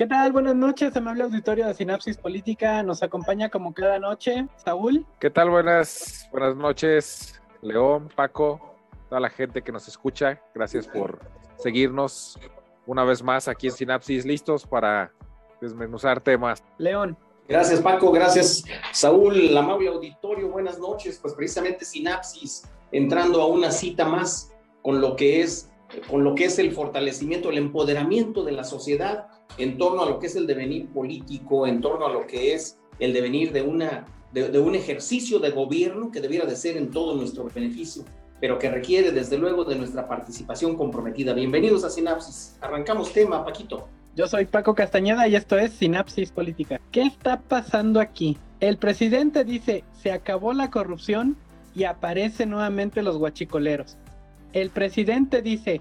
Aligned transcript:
¿Qué 0.00 0.06
tal? 0.06 0.32
Buenas 0.32 0.56
noches, 0.56 0.96
amable 0.96 1.24
auditorio 1.24 1.66
de 1.66 1.74
Sinapsis 1.74 2.16
Política. 2.16 2.82
Nos 2.82 3.02
acompaña 3.02 3.50
como 3.50 3.74
cada 3.74 3.98
noche 3.98 4.46
Saúl. 4.56 5.04
¿Qué 5.18 5.28
tal? 5.28 5.50
Buenas, 5.50 6.26
buenas 6.32 6.56
noches, 6.56 7.38
León, 7.60 8.08
Paco, 8.16 8.76
toda 9.10 9.20
la 9.20 9.28
gente 9.28 9.60
que 9.60 9.70
nos 9.70 9.88
escucha. 9.88 10.40
Gracias 10.54 10.88
por 10.88 11.20
seguirnos 11.58 12.38
una 12.86 13.04
vez 13.04 13.22
más 13.22 13.46
aquí 13.46 13.66
en 13.66 13.74
Sinapsis, 13.74 14.24
listos 14.24 14.66
para 14.66 15.12
desmenuzar 15.60 16.22
temas. 16.22 16.64
León. 16.78 17.14
Gracias, 17.46 17.80
Paco. 17.82 18.10
Gracias, 18.10 18.64
Saúl, 18.92 19.54
amable 19.54 19.88
auditorio. 19.88 20.48
Buenas 20.48 20.78
noches. 20.78 21.18
Pues 21.20 21.34
precisamente 21.34 21.84
Sinapsis 21.84 22.66
entrando 22.90 23.42
a 23.42 23.48
una 23.48 23.70
cita 23.70 24.06
más 24.06 24.50
con 24.80 25.02
lo 25.02 25.14
que 25.14 25.42
es 25.42 25.66
con 26.08 26.24
lo 26.24 26.34
que 26.34 26.44
es 26.44 26.58
el 26.58 26.72
fortalecimiento, 26.72 27.50
el 27.50 27.58
empoderamiento 27.58 28.44
de 28.44 28.52
la 28.52 28.64
sociedad 28.64 29.26
en 29.58 29.78
torno 29.78 30.02
a 30.02 30.08
lo 30.08 30.18
que 30.18 30.26
es 30.26 30.36
el 30.36 30.46
devenir 30.46 30.88
político, 30.88 31.66
en 31.66 31.80
torno 31.80 32.06
a 32.06 32.12
lo 32.12 32.26
que 32.26 32.54
es 32.54 32.78
el 32.98 33.12
devenir 33.12 33.52
de, 33.52 33.62
una, 33.62 34.06
de, 34.32 34.58
un 34.58 34.74
ejercicio 34.74 35.38
de 35.38 35.50
gobierno 35.50 36.10
que 36.10 36.20
debiera 36.20 36.46
de 36.46 36.56
ser 36.56 36.76
en 36.76 36.90
todo 36.90 37.16
nuestro 37.16 37.44
beneficio, 37.44 38.04
pero 38.40 38.58
que 38.58 38.70
requiere 38.70 39.12
desde 39.12 39.38
luego 39.38 39.64
de 39.64 39.76
nuestra 39.76 40.08
participación 40.08 40.76
comprometida. 40.76 41.32
Bienvenidos 41.32 41.84
a 41.84 41.90
Sinapsis. 41.90 42.56
Arrancamos 42.60 43.12
tema, 43.12 43.44
Paquito. 43.44 43.88
Yo 44.16 44.26
soy 44.26 44.44
Paco 44.44 44.74
Castañeda 44.74 45.28
y 45.28 45.36
esto 45.36 45.56
es 45.56 45.72
Sinapsis 45.72 46.32
Política. 46.32 46.80
¿Qué 46.90 47.02
está 47.02 47.40
pasando 47.40 48.00
aquí? 48.00 48.36
El 48.60 48.76
presidente 48.76 49.44
dice, 49.44 49.84
se 50.02 50.12
acabó 50.12 50.52
la 50.52 50.70
corrupción 50.70 51.36
y 51.74 51.84
aparecen 51.84 52.50
nuevamente 52.50 53.02
los 53.02 53.16
guachicoleros. 53.16 53.96
El 54.52 54.70
presidente 54.70 55.42
dice, 55.42 55.80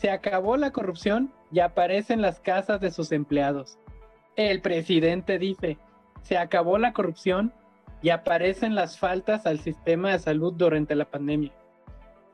se 0.00 0.10
acabó 0.10 0.56
la 0.56 0.72
corrupción 0.72 1.32
y 1.52 1.60
aparecen 1.60 2.22
las 2.22 2.40
casas 2.40 2.80
de 2.80 2.90
sus 2.90 3.12
empleados. 3.12 3.78
El 4.36 4.62
presidente 4.62 5.38
dice, 5.38 5.78
se 6.22 6.38
acabó 6.38 6.78
la 6.78 6.92
corrupción 6.92 7.52
y 8.00 8.08
aparecen 8.08 8.74
las 8.74 8.98
faltas 8.98 9.46
al 9.46 9.60
sistema 9.60 10.10
de 10.10 10.18
salud 10.18 10.54
durante 10.56 10.94
la 10.94 11.04
pandemia. 11.04 11.52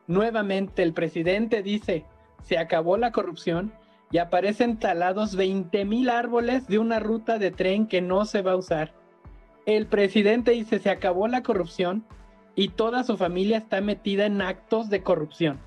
Nuevamente 0.07 0.83
el 0.83 0.95
presidente 0.95 1.63
dice, 1.63 2.05
se 2.43 2.59
acabó 2.59 2.97
la 2.97 3.13
corrupción 3.13 3.73
y 4.11 4.19
aparecen 4.19 4.79
talados 4.79 5.37
20 5.37 5.85
mil 5.85 6.09
árboles 6.09 6.67
de 6.69 6.79
una 6.79 6.99
ruta 7.01 7.39
de 7.39 7.51
tren 7.51 7.87
que 7.87 8.01
no 8.01 8.25
se 8.25 8.41
va 8.41 8.53
a 8.53 8.57
usar. 8.57 8.95
El 9.67 9.87
presidente 9.87 10.53
dice, 10.53 10.79
se 10.79 10.89
acabó 10.89 11.29
la 11.29 11.43
corrupción 11.43 12.07
y 12.55 12.69
toda 12.69 13.05
su 13.05 13.17
familia 13.19 13.59
está 13.59 13.81
metida 13.81 14.25
en 14.25 14.41
actos 14.41 14.89
de 14.89 15.03
corrupción. 15.03 15.61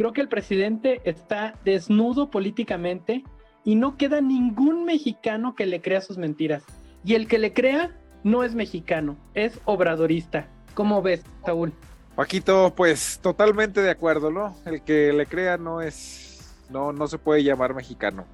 Creo 0.00 0.14
que 0.14 0.22
el 0.22 0.30
presidente 0.30 1.02
está 1.04 1.58
desnudo 1.62 2.30
políticamente 2.30 3.22
y 3.64 3.74
no 3.74 3.98
queda 3.98 4.22
ningún 4.22 4.86
mexicano 4.86 5.54
que 5.54 5.66
le 5.66 5.82
crea 5.82 6.00
sus 6.00 6.16
mentiras. 6.16 6.62
Y 7.04 7.16
el 7.16 7.28
que 7.28 7.38
le 7.38 7.52
crea 7.52 7.94
no 8.24 8.42
es 8.42 8.54
mexicano, 8.54 9.18
es 9.34 9.60
obradorista. 9.66 10.48
¿Cómo 10.72 11.02
ves, 11.02 11.22
Saúl? 11.44 11.74
Paquito, 12.16 12.72
pues 12.74 13.18
totalmente 13.20 13.82
de 13.82 13.90
acuerdo, 13.90 14.30
¿no? 14.30 14.56
El 14.64 14.80
que 14.80 15.12
le 15.12 15.26
crea 15.26 15.58
no 15.58 15.82
es, 15.82 16.56
no, 16.70 16.94
no 16.94 17.06
se 17.06 17.18
puede 17.18 17.44
llamar 17.44 17.74
mexicano. 17.74 18.24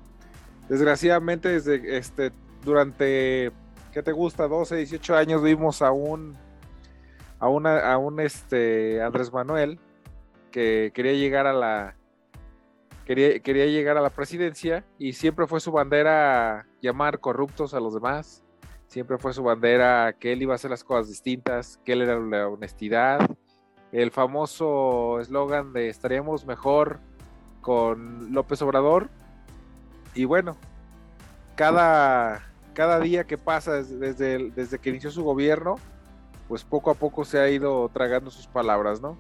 Desgraciadamente, 0.69 1.49
desde 1.49 1.97
este, 1.97 2.31
durante, 2.65 3.51
¿qué 3.93 4.05
te 4.05 4.13
gusta? 4.13 4.47
12, 4.47 4.77
18 4.77 5.17
años 5.17 5.43
vimos 5.43 5.83
a 5.83 5.91
un, 5.91 6.37
a 7.41 7.49
una, 7.49 7.93
a 7.93 7.99
un 7.99 8.21
este, 8.21 9.03
Andrés 9.03 9.33
Manuel 9.33 9.81
que 10.57 10.91
quería 10.95 11.13
llegar 11.13 11.47
a 11.47 11.53
la 11.53 11.97
quería, 13.05 13.41
quería 13.41 13.67
llegar 13.67 13.99
a 13.99 14.01
la 14.01 14.09
presidencia 14.09 14.87
y 14.99 15.13
siempre 15.13 15.47
fue 15.47 15.61
su 15.61 15.71
bandera 15.71 16.67
llamar 16.81 17.21
corruptos 17.21 17.75
a 17.75 17.81
los 17.81 17.93
demás. 17.93 18.43
Siempre 18.87 19.19
fue 19.19 19.35
su 19.35 19.43
bandera 19.43 20.15
que 20.19 20.33
él 20.33 20.41
iba 20.41 20.55
a 20.55 20.57
hacer 20.57 20.71
las 20.71 20.83
cosas 20.83 21.09
distintas, 21.09 21.79
que 21.85 21.93
él 21.93 22.01
era 22.01 22.19
la 22.19 22.49
honestidad. 22.49 23.21
El 23.93 24.11
famoso 24.11 25.21
eslogan 25.21 25.75
de 25.75 25.91
estaríamos 25.91 26.47
mejor 26.47 27.01
con 27.61 28.33
López 28.33 28.63
Obrador. 28.63 29.11
Y 30.15 30.25
bueno, 30.25 30.57
cada, 31.55 32.51
cada 32.73 32.99
día 32.99 33.25
que 33.25 33.37
pasa 33.37 33.83
desde, 33.83 34.51
desde 34.53 34.79
que 34.79 34.89
inició 34.89 35.11
su 35.11 35.23
gobierno, 35.23 35.75
pues 36.49 36.65
poco 36.65 36.91
a 36.91 36.95
poco 36.95 37.27
se 37.27 37.41
ha 37.41 37.51
ido 37.51 37.91
tragando 37.91 38.31
sus 38.31 38.47
palabras, 38.47 39.03
¿no? 39.03 39.19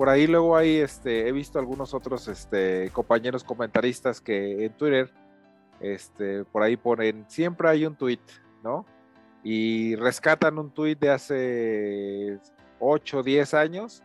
Por 0.00 0.08
ahí 0.08 0.26
luego 0.26 0.56
hay, 0.56 0.78
este, 0.78 1.28
he 1.28 1.32
visto 1.32 1.58
algunos 1.58 1.92
otros 1.92 2.26
este, 2.26 2.88
compañeros 2.90 3.44
comentaristas 3.44 4.18
que 4.18 4.64
en 4.64 4.72
Twitter, 4.72 5.12
este, 5.78 6.46
por 6.46 6.62
ahí 6.62 6.78
ponen, 6.78 7.26
siempre 7.28 7.68
hay 7.68 7.84
un 7.84 7.94
tweet, 7.94 8.22
¿no? 8.62 8.86
Y 9.44 9.96
rescatan 9.96 10.58
un 10.58 10.70
tweet 10.70 10.96
de 10.96 11.10
hace 11.10 12.38
8 12.78 13.18
o 13.18 13.22
10 13.22 13.52
años, 13.52 14.02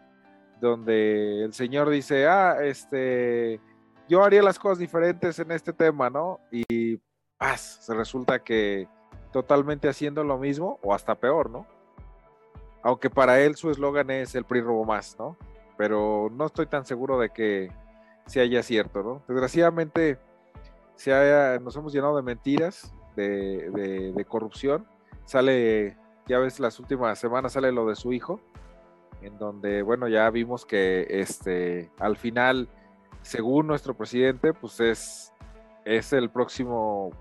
donde 0.60 1.46
el 1.46 1.54
señor 1.54 1.90
dice, 1.90 2.28
ah, 2.28 2.58
este, 2.62 3.62
yo 4.10 4.22
haría 4.22 4.44
las 4.44 4.60
cosas 4.60 4.80
diferentes 4.80 5.40
en 5.40 5.50
este 5.52 5.72
tema, 5.72 6.10
¿no? 6.10 6.42
Y 6.52 7.00
paz, 7.38 7.78
se 7.80 7.94
resulta 7.94 8.44
que 8.44 8.90
totalmente 9.32 9.88
haciendo 9.88 10.26
lo 10.26 10.38
mismo 10.38 10.78
o 10.84 10.94
hasta 10.94 11.16
peor, 11.16 11.50
¿no? 11.50 11.66
Aunque 12.84 13.10
para 13.10 13.40
él 13.40 13.56
su 13.56 13.72
eslogan 13.72 14.10
es 14.10 14.36
el 14.36 14.44
PRI 14.44 14.60
robo 14.60 14.84
más, 14.84 15.16
¿no? 15.18 15.38
Pero 15.78 16.30
no 16.32 16.46
estoy 16.46 16.68
tan 16.68 16.86
seguro 16.86 17.20
de 17.20 17.30
que 17.30 17.72
se 18.26 18.42
haya 18.42 18.64
cierto, 18.64 19.04
¿no? 19.04 19.24
Desgraciadamente 19.28 20.18
se 20.96 21.14
haya, 21.14 21.60
nos 21.60 21.76
hemos 21.76 21.94
llenado 21.94 22.16
de 22.16 22.24
mentiras, 22.24 22.94
de, 23.16 24.26
corrupción. 24.28 24.88
Sale, 25.26 25.98
ya 26.28 26.40
ves, 26.40 26.60
las 26.60 26.80
últimas 26.80 27.20
semanas 27.20 27.54
sale 27.54 27.72
lo 27.72 27.88
de 27.88 27.96
su 27.96 28.14
hijo, 28.14 28.40
en 29.22 29.38
donde, 29.38 29.82
bueno, 29.82 30.08
ya 30.08 30.30
vimos 30.30 30.66
que 30.66 31.08
este, 31.10 31.92
al 32.00 32.18
final, 32.18 32.70
según 33.22 33.68
nuestro 33.68 33.96
presidente, 33.96 34.54
pues 34.54 34.80
es, 34.80 35.34
es 35.84 36.14
el 36.14 36.30
próximo 36.30 37.12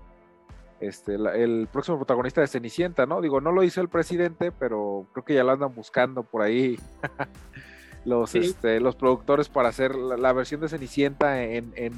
este, 0.79 1.15
el 1.15 1.67
próximo 1.71 1.97
protagonista 1.97 2.41
de 2.41 2.47
Cenicienta, 2.47 3.05
¿no? 3.05 3.21
Digo, 3.21 3.39
no 3.39 3.51
lo 3.51 3.63
hizo 3.63 3.81
el 3.81 3.89
presidente, 3.89 4.51
pero 4.51 5.07
creo 5.13 5.25
que 5.25 5.33
ya 5.33 5.43
lo 5.43 5.51
andan 5.51 5.73
buscando 5.73 6.23
por 6.23 6.41
ahí 6.41 6.77
los, 8.05 8.35
este, 8.35 8.79
los 8.79 8.95
productores 8.95 9.49
para 9.49 9.69
hacer 9.69 9.95
la, 9.95 10.31
versión 10.33 10.61
de 10.61 10.69
Cenicienta 10.69 11.41
en, 11.43 11.93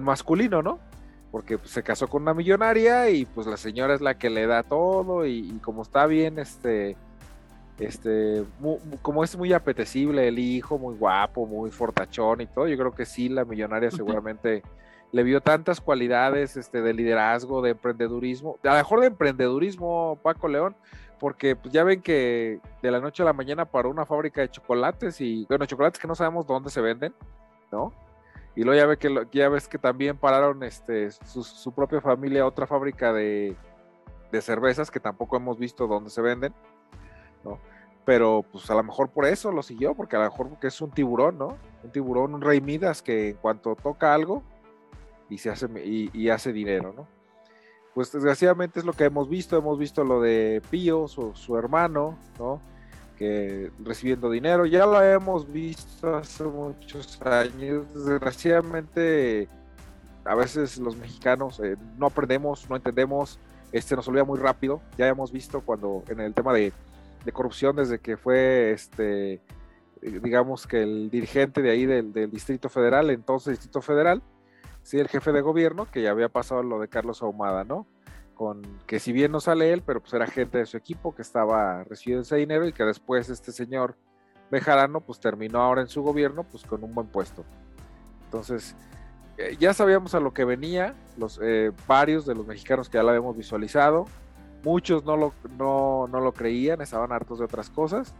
masculino, 0.00 0.62
¿no? 0.62 0.78
Porque 1.30 1.58
pues, 1.58 1.70
se 1.70 1.82
casó 1.82 2.08
con 2.08 2.22
una 2.22 2.34
millonaria 2.34 3.10
y 3.10 3.26
pues 3.26 3.46
la 3.46 3.56
señora 3.56 3.94
es 3.94 4.00
la 4.00 4.16
que 4.16 4.30
le 4.30 4.46
da 4.46 4.62
todo 4.62 5.26
y, 5.26 5.58
como 5.62 5.82
está 5.82 6.06
bien, 6.06 6.38
este, 6.38 6.96
este, 7.78 8.44
como 9.02 9.24
es 9.24 9.36
muy 9.36 9.52
apetecible 9.52 10.28
el 10.28 10.38
hijo, 10.38 10.78
muy 10.78 10.94
guapo, 10.94 11.46
muy 11.46 11.70
fortachón 11.70 12.40
y 12.40 12.46
todo, 12.46 12.68
yo 12.68 12.78
creo 12.78 12.94
que 12.94 13.04
sí, 13.04 13.28
la 13.28 13.44
millonaria 13.44 13.90
seguramente 13.90 14.62
le 15.10 15.22
vio 15.22 15.40
tantas 15.40 15.80
cualidades 15.80 16.56
este, 16.56 16.82
de 16.82 16.94
liderazgo, 16.94 17.62
de 17.62 17.70
emprendedurismo, 17.70 18.58
a 18.62 18.68
lo 18.68 18.74
mejor 18.74 19.00
de 19.00 19.06
emprendedurismo, 19.06 20.18
Paco 20.22 20.48
León, 20.48 20.76
porque 21.18 21.56
pues, 21.56 21.72
ya 21.72 21.84
ven 21.84 22.02
que 22.02 22.60
de 22.82 22.90
la 22.90 23.00
noche 23.00 23.22
a 23.22 23.26
la 23.26 23.32
mañana 23.32 23.64
paró 23.64 23.90
una 23.90 24.06
fábrica 24.06 24.40
de 24.40 24.50
chocolates 24.50 25.20
y, 25.20 25.46
bueno, 25.48 25.66
chocolates 25.66 26.00
que 26.00 26.08
no 26.08 26.14
sabemos 26.14 26.46
dónde 26.46 26.70
se 26.70 26.80
venden, 26.80 27.14
¿no? 27.70 27.92
Y 28.56 28.62
luego 28.62 28.78
ya, 28.78 28.86
ve 28.86 28.96
que, 28.98 29.26
ya 29.32 29.48
ves 29.48 29.66
que 29.66 29.78
también 29.78 30.16
pararon 30.16 30.62
este, 30.62 31.10
su, 31.10 31.72
propia 31.72 32.00
familia 32.00 32.46
otra 32.46 32.66
fábrica 32.66 33.12
de, 33.12 33.56
cervezas 34.40 34.90
que 34.90 34.98
tampoco 34.98 35.36
hemos 35.36 35.58
visto 35.58 35.86
dónde 35.86 36.10
se 36.10 36.20
venden, 36.20 36.52
¿no? 37.44 37.58
Pero 38.04 38.44
pues 38.50 38.68
a 38.68 38.74
lo 38.74 38.82
mejor 38.82 39.08
por 39.08 39.24
eso 39.24 39.50
lo 39.50 39.62
siguió, 39.62 39.94
porque 39.94 40.16
a 40.16 40.18
lo 40.18 40.24
mejor 40.26 40.48
porque 40.48 40.66
es 40.66 40.80
un 40.80 40.90
tiburón, 40.90 41.38
¿no? 41.38 41.56
Un 41.82 41.90
tiburón, 41.90 42.34
un 42.34 42.40
rey 42.40 42.60
Midas 42.60 43.00
que 43.00 43.30
en 43.30 43.36
cuanto 43.36 43.76
toca 43.76 44.12
algo 44.12 44.42
y 45.30 45.38
se 45.38 45.50
hace 45.50 45.68
y 45.84 46.28
hace 46.28 46.52
dinero, 46.52 46.92
¿no? 46.92 47.06
Pues 47.94 48.10
desgraciadamente 48.10 48.80
es 48.80 48.84
lo 48.84 48.92
que 48.92 49.04
hemos 49.04 49.28
visto, 49.28 49.56
hemos 49.56 49.78
visto 49.78 50.02
lo 50.02 50.20
de 50.20 50.60
Pío, 50.68 51.06
su, 51.06 51.56
hermano, 51.56 52.18
¿no? 52.38 52.60
Que 53.16 53.70
recibiendo 53.78 54.28
dinero, 54.28 54.66
ya 54.66 54.84
lo 54.84 55.00
hemos 55.00 55.50
visto 55.50 56.16
hace 56.16 56.42
muchos 56.42 57.22
años, 57.22 57.86
desgraciadamente 57.94 59.48
a 60.24 60.34
veces 60.34 60.78
los 60.78 60.96
mexicanos 60.96 61.60
eh, 61.60 61.76
no 61.96 62.06
aprendemos, 62.06 62.68
no 62.68 62.74
entendemos, 62.74 63.38
este 63.70 63.94
nos 63.94 64.08
olvida 64.08 64.24
muy 64.24 64.40
rápido, 64.40 64.80
ya 64.98 65.06
hemos 65.06 65.30
visto 65.30 65.60
cuando 65.60 66.02
en 66.08 66.18
el 66.18 66.34
tema 66.34 66.52
de, 66.52 66.72
corrupción 67.32 67.76
desde 67.76 68.00
que 68.00 68.18
fue 68.18 68.72
este 68.72 69.40
digamos 70.02 70.66
que 70.66 70.82
el 70.82 71.08
dirigente 71.08 71.62
de 71.62 71.70
ahí 71.70 71.86
del, 71.86 72.12
del 72.12 72.30
Distrito 72.30 72.68
Federal, 72.68 73.08
entonces 73.08 73.52
Distrito 73.52 73.80
Federal, 73.80 74.20
sí, 74.84 75.00
el 75.00 75.08
jefe 75.08 75.32
de 75.32 75.40
gobierno, 75.40 75.90
que 75.90 76.02
ya 76.02 76.10
había 76.12 76.28
pasado 76.28 76.62
lo 76.62 76.78
de 76.78 76.88
Carlos 76.88 77.22
Ahumada, 77.22 77.64
¿no? 77.64 77.86
Con 78.34 78.62
que 78.86 79.00
si 79.00 79.12
bien 79.12 79.32
no 79.32 79.40
sale 79.40 79.72
él, 79.72 79.82
pero 79.84 80.00
pues 80.00 80.12
era 80.12 80.26
gente 80.26 80.58
de 80.58 80.66
su 80.66 80.76
equipo 80.76 81.14
que 81.14 81.22
estaba 81.22 81.82
recibiendo 81.84 82.22
ese 82.22 82.36
dinero 82.36 82.68
y 82.68 82.72
que 82.72 82.84
después 82.84 83.28
este 83.30 83.50
señor 83.50 83.96
Bejarano 84.50 85.00
pues 85.00 85.18
terminó 85.18 85.60
ahora 85.60 85.80
en 85.80 85.88
su 85.88 86.02
gobierno 86.02 86.44
pues 86.44 86.64
con 86.64 86.84
un 86.84 86.94
buen 86.94 87.08
puesto. 87.08 87.44
Entonces, 88.26 88.76
eh, 89.38 89.56
ya 89.58 89.72
sabíamos 89.72 90.14
a 90.14 90.20
lo 90.20 90.32
que 90.32 90.44
venía, 90.44 90.94
los, 91.16 91.40
eh, 91.42 91.72
varios 91.86 92.26
de 92.26 92.34
los 92.34 92.46
mexicanos 92.46 92.88
que 92.88 92.98
ya 92.98 93.02
lo 93.02 93.08
habíamos 93.08 93.36
visualizado, 93.36 94.04
muchos 94.62 95.04
no 95.04 95.16
lo, 95.16 95.32
no, 95.58 96.06
no 96.08 96.20
lo 96.20 96.32
creían, 96.32 96.80
estaban 96.80 97.10
hartos 97.10 97.38
de 97.38 97.46
otras 97.46 97.70
cosas, 97.70 98.14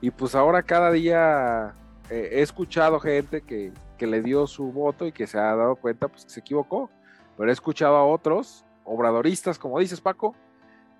y 0.00 0.10
pues 0.10 0.34
ahora 0.34 0.62
cada 0.62 0.90
día 0.92 1.74
eh, 2.10 2.30
he 2.32 2.42
escuchado 2.42 3.00
gente 3.00 3.40
que, 3.42 3.72
que, 3.96 4.06
le 4.06 4.22
dio 4.22 4.46
su 4.46 4.72
voto 4.72 5.06
y 5.06 5.12
que 5.12 5.26
se 5.26 5.38
ha 5.38 5.54
dado 5.54 5.76
cuenta 5.76 6.08
pues 6.08 6.24
que 6.24 6.30
se 6.30 6.40
equivocó, 6.40 6.90
pero 7.36 7.50
he 7.50 7.52
escuchado 7.52 7.96
a 7.96 8.06
otros 8.06 8.64
obradoristas, 8.84 9.58
como 9.58 9.78
dices 9.78 10.00
Paco, 10.00 10.34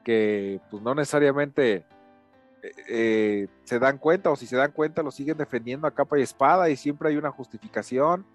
que 0.05 0.61
pues 0.71 0.83
no 0.83 0.95
necesariamente 0.95 1.85
se 2.83 3.79
dan 3.79 3.99
cuenta 3.99 4.31
o 4.31 4.37
si 4.37 4.47
se 4.47 4.57
dan 4.57 4.73
cuenta 4.73 5.03
lo 5.03 5.13
siguen 5.13 5.37
defendiendo 5.37 5.87
a 5.87 5.95
capa 5.95 6.19
y 6.19 6.23
espada 6.23 6.69
y 6.69 6.77
siempre 6.77 7.11
hay 7.11 7.17
una 7.17 7.31
justificación 7.31 8.27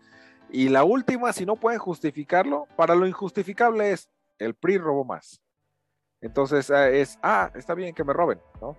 y 0.51 0.67
la 0.67 0.83
última, 0.83 1.31
si 1.31 1.45
no 1.45 1.55
pueden 1.55 1.79
justificarlo, 1.79 2.67
para 2.75 2.93
lo 2.93 3.07
injustificable 3.07 3.91
es 3.91 4.09
el 4.37 4.53
PRI 4.53 4.77
robó 4.79 5.05
más. 5.05 5.41
Entonces 6.19 6.69
ah, 6.69 6.89
es, 6.89 7.17
ah, 7.23 7.51
está 7.55 7.73
bien 7.73 7.95
que 7.95 8.03
me 8.03 8.13
roben, 8.13 8.39
¿no? 8.61 8.75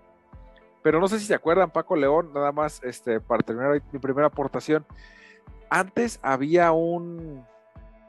Pero 0.82 1.00
no 1.00 1.08
sé 1.08 1.19
si 1.19 1.26
se 1.26 1.34
acuerdan, 1.34 1.70
Paco 1.70 1.96
León, 1.96 2.32
nada 2.34 2.52
más 2.52 2.82
este, 2.82 3.20
para 3.20 3.43
terminar 3.43 3.81
mi 3.90 3.99
primera 3.99 4.26
aportación. 4.26 4.84
Antes 5.73 6.21
había 6.23 6.71
un. 6.73 7.47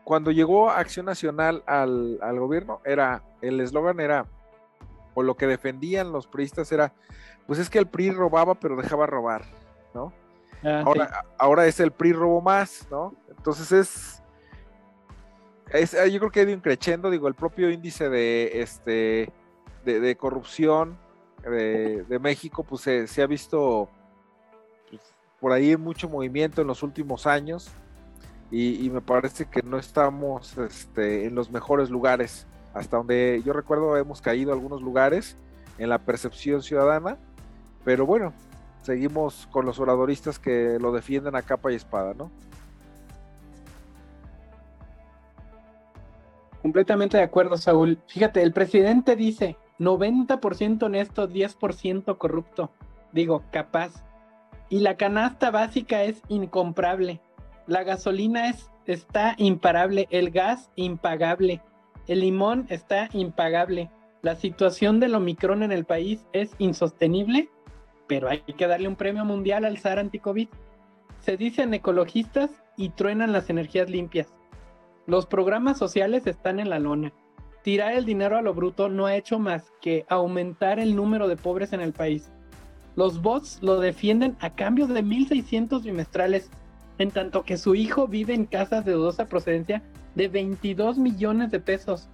Cuando 0.03 0.31
llegó 0.31 0.69
Acción 0.69 1.05
Nacional 1.05 1.63
al, 1.65 2.19
al 2.21 2.37
gobierno, 2.37 2.81
era 2.83 3.23
el 3.41 3.61
eslogan 3.61 4.01
era, 4.01 4.25
o 5.13 5.23
lo 5.23 5.37
que 5.37 5.47
defendían 5.47 6.11
los 6.11 6.27
priistas 6.27 6.69
era, 6.73 6.91
pues 7.47 7.59
es 7.59 7.69
que 7.69 7.79
el 7.79 7.87
PRI 7.87 8.11
robaba, 8.11 8.55
pero 8.55 8.75
dejaba 8.75 9.05
robar, 9.05 9.43
¿no? 9.93 10.11
Ah, 10.61 10.83
ahora, 10.85 11.25
ahora 11.37 11.65
es 11.65 11.79
el 11.79 11.91
PRI 11.91 12.11
robo 12.11 12.41
más, 12.41 12.85
¿no? 12.91 13.15
Entonces 13.29 13.71
es, 15.71 15.91
yo 16.11 16.19
creo 16.19 16.31
que 16.31 16.41
ha 16.41 16.43
ido 16.43 16.51
increciendo, 16.51 17.09
digo, 17.09 17.29
el 17.29 17.33
propio 17.33 17.69
índice 17.69 18.09
de 18.09 18.61
este 18.61 19.31
de, 19.85 20.15
corrupción 20.17 20.97
de, 21.43 22.19
México, 22.21 22.63
pues 22.63 22.81
se, 22.81 23.21
ha 23.21 23.27
visto 23.27 23.89
por 25.43 25.51
ahí 25.51 25.75
mucho 25.75 26.07
movimiento 26.07 26.61
en 26.61 26.67
los 26.67 26.83
últimos 26.83 27.27
años 27.27 27.69
y, 28.49 28.89
me 28.91 29.01
parece 29.01 29.43
que 29.43 29.61
no 29.61 29.77
estamos 29.77 30.57
este, 30.57 31.25
en 31.25 31.35
los 31.35 31.51
mejores 31.51 31.89
lugares. 31.89 32.47
Hasta 32.73 32.95
donde 32.95 33.41
yo 33.45 33.51
recuerdo 33.51 33.97
hemos 33.97 34.21
caído 34.21 34.53
algunos 34.53 34.81
lugares 34.81 35.35
en 35.79 35.89
la 35.89 35.99
percepción 35.99 36.63
ciudadana, 36.63 37.17
pero 37.83 38.05
bueno, 38.05 38.31
seguimos 38.83 39.49
con 39.51 39.65
los 39.65 39.81
oradoristas 39.81 40.39
que 40.39 40.77
lo 40.79 40.93
defienden 40.93 41.35
a 41.35 41.41
capa 41.41 41.73
y 41.73 41.75
espada, 41.75 42.13
¿no? 42.13 42.31
Completamente 46.61 47.17
de 47.17 47.23
acuerdo, 47.23 47.57
Saúl. 47.57 47.99
Fíjate, 48.07 48.41
el 48.43 48.53
presidente 48.53 49.17
dice 49.17 49.57
90% 49.77 50.83
honesto, 50.83 51.27
10% 51.27 52.17
corrupto. 52.17 52.71
Digo, 53.11 53.43
capaz. 53.51 53.91
Y 54.69 54.79
la 54.79 54.97
canasta 54.97 55.51
básica 55.51 56.03
es 56.03 56.21
incomparable. 56.29 57.21
La 57.67 57.83
gasolina 57.83 58.49
es, 58.49 58.69
está 58.85 59.35
imparable. 59.37 60.07
El 60.09 60.31
gas 60.31 60.71
impagable. 60.75 61.61
El 62.07 62.21
limón 62.21 62.65
está 62.69 63.09
impagable. 63.13 63.89
La 64.21 64.35
situación 64.35 64.99
del 64.99 65.15
Omicron 65.15 65.63
en 65.63 65.71
el 65.71 65.85
país 65.85 66.25
es 66.33 66.51
insostenible 66.57 67.49
pero 68.07 68.29
hay 68.29 68.41
que 68.41 68.67
darle 68.67 68.87
un 68.87 68.95
premio 68.95 69.25
mundial 69.25 69.65
al 69.65 69.77
SAR 69.77 69.99
anti-COVID. 69.99 70.47
Se 71.19 71.37
dicen 71.37 71.73
ecologistas 71.73 72.51
y 72.77 72.89
truenan 72.89 73.31
las 73.31 73.49
energías 73.49 73.89
limpias. 73.89 74.33
Los 75.05 75.25
programas 75.25 75.77
sociales 75.77 76.27
están 76.27 76.59
en 76.59 76.69
la 76.69 76.79
lona. 76.79 77.13
Tirar 77.63 77.93
el 77.93 78.05
dinero 78.05 78.37
a 78.37 78.41
lo 78.41 78.53
bruto 78.53 78.89
no 78.89 79.05
ha 79.05 79.15
hecho 79.15 79.39
más 79.39 79.71
que 79.81 80.05
aumentar 80.09 80.79
el 80.79 80.95
número 80.95 81.27
de 81.27 81.37
pobres 81.37 81.71
en 81.73 81.81
el 81.81 81.93
país. 81.93 82.31
Los 82.95 83.21
bots 83.21 83.59
lo 83.61 83.79
defienden 83.79 84.37
a 84.39 84.53
cambio 84.53 84.87
de 84.87 85.03
1.600 85.03 85.83
bimestrales, 85.83 86.49
en 86.99 87.11
tanto 87.11 87.43
que 87.43 87.57
su 87.57 87.75
hijo 87.75 88.07
vive 88.07 88.33
en 88.33 88.45
casas 88.45 88.85
de 88.85 88.91
dudosa 88.91 89.25
procedencia 89.25 89.81
de 90.15 90.27
22 90.27 90.97
millones 90.97 91.51
de 91.51 91.59
pesos. 91.59 92.07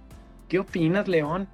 ¿Qué 0.48 0.58
opinas, 0.58 1.06
León? 1.06 1.46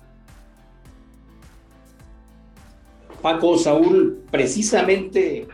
Paco, 3.20 3.58
Saúl, 3.58 4.22
precisamente 4.30 5.48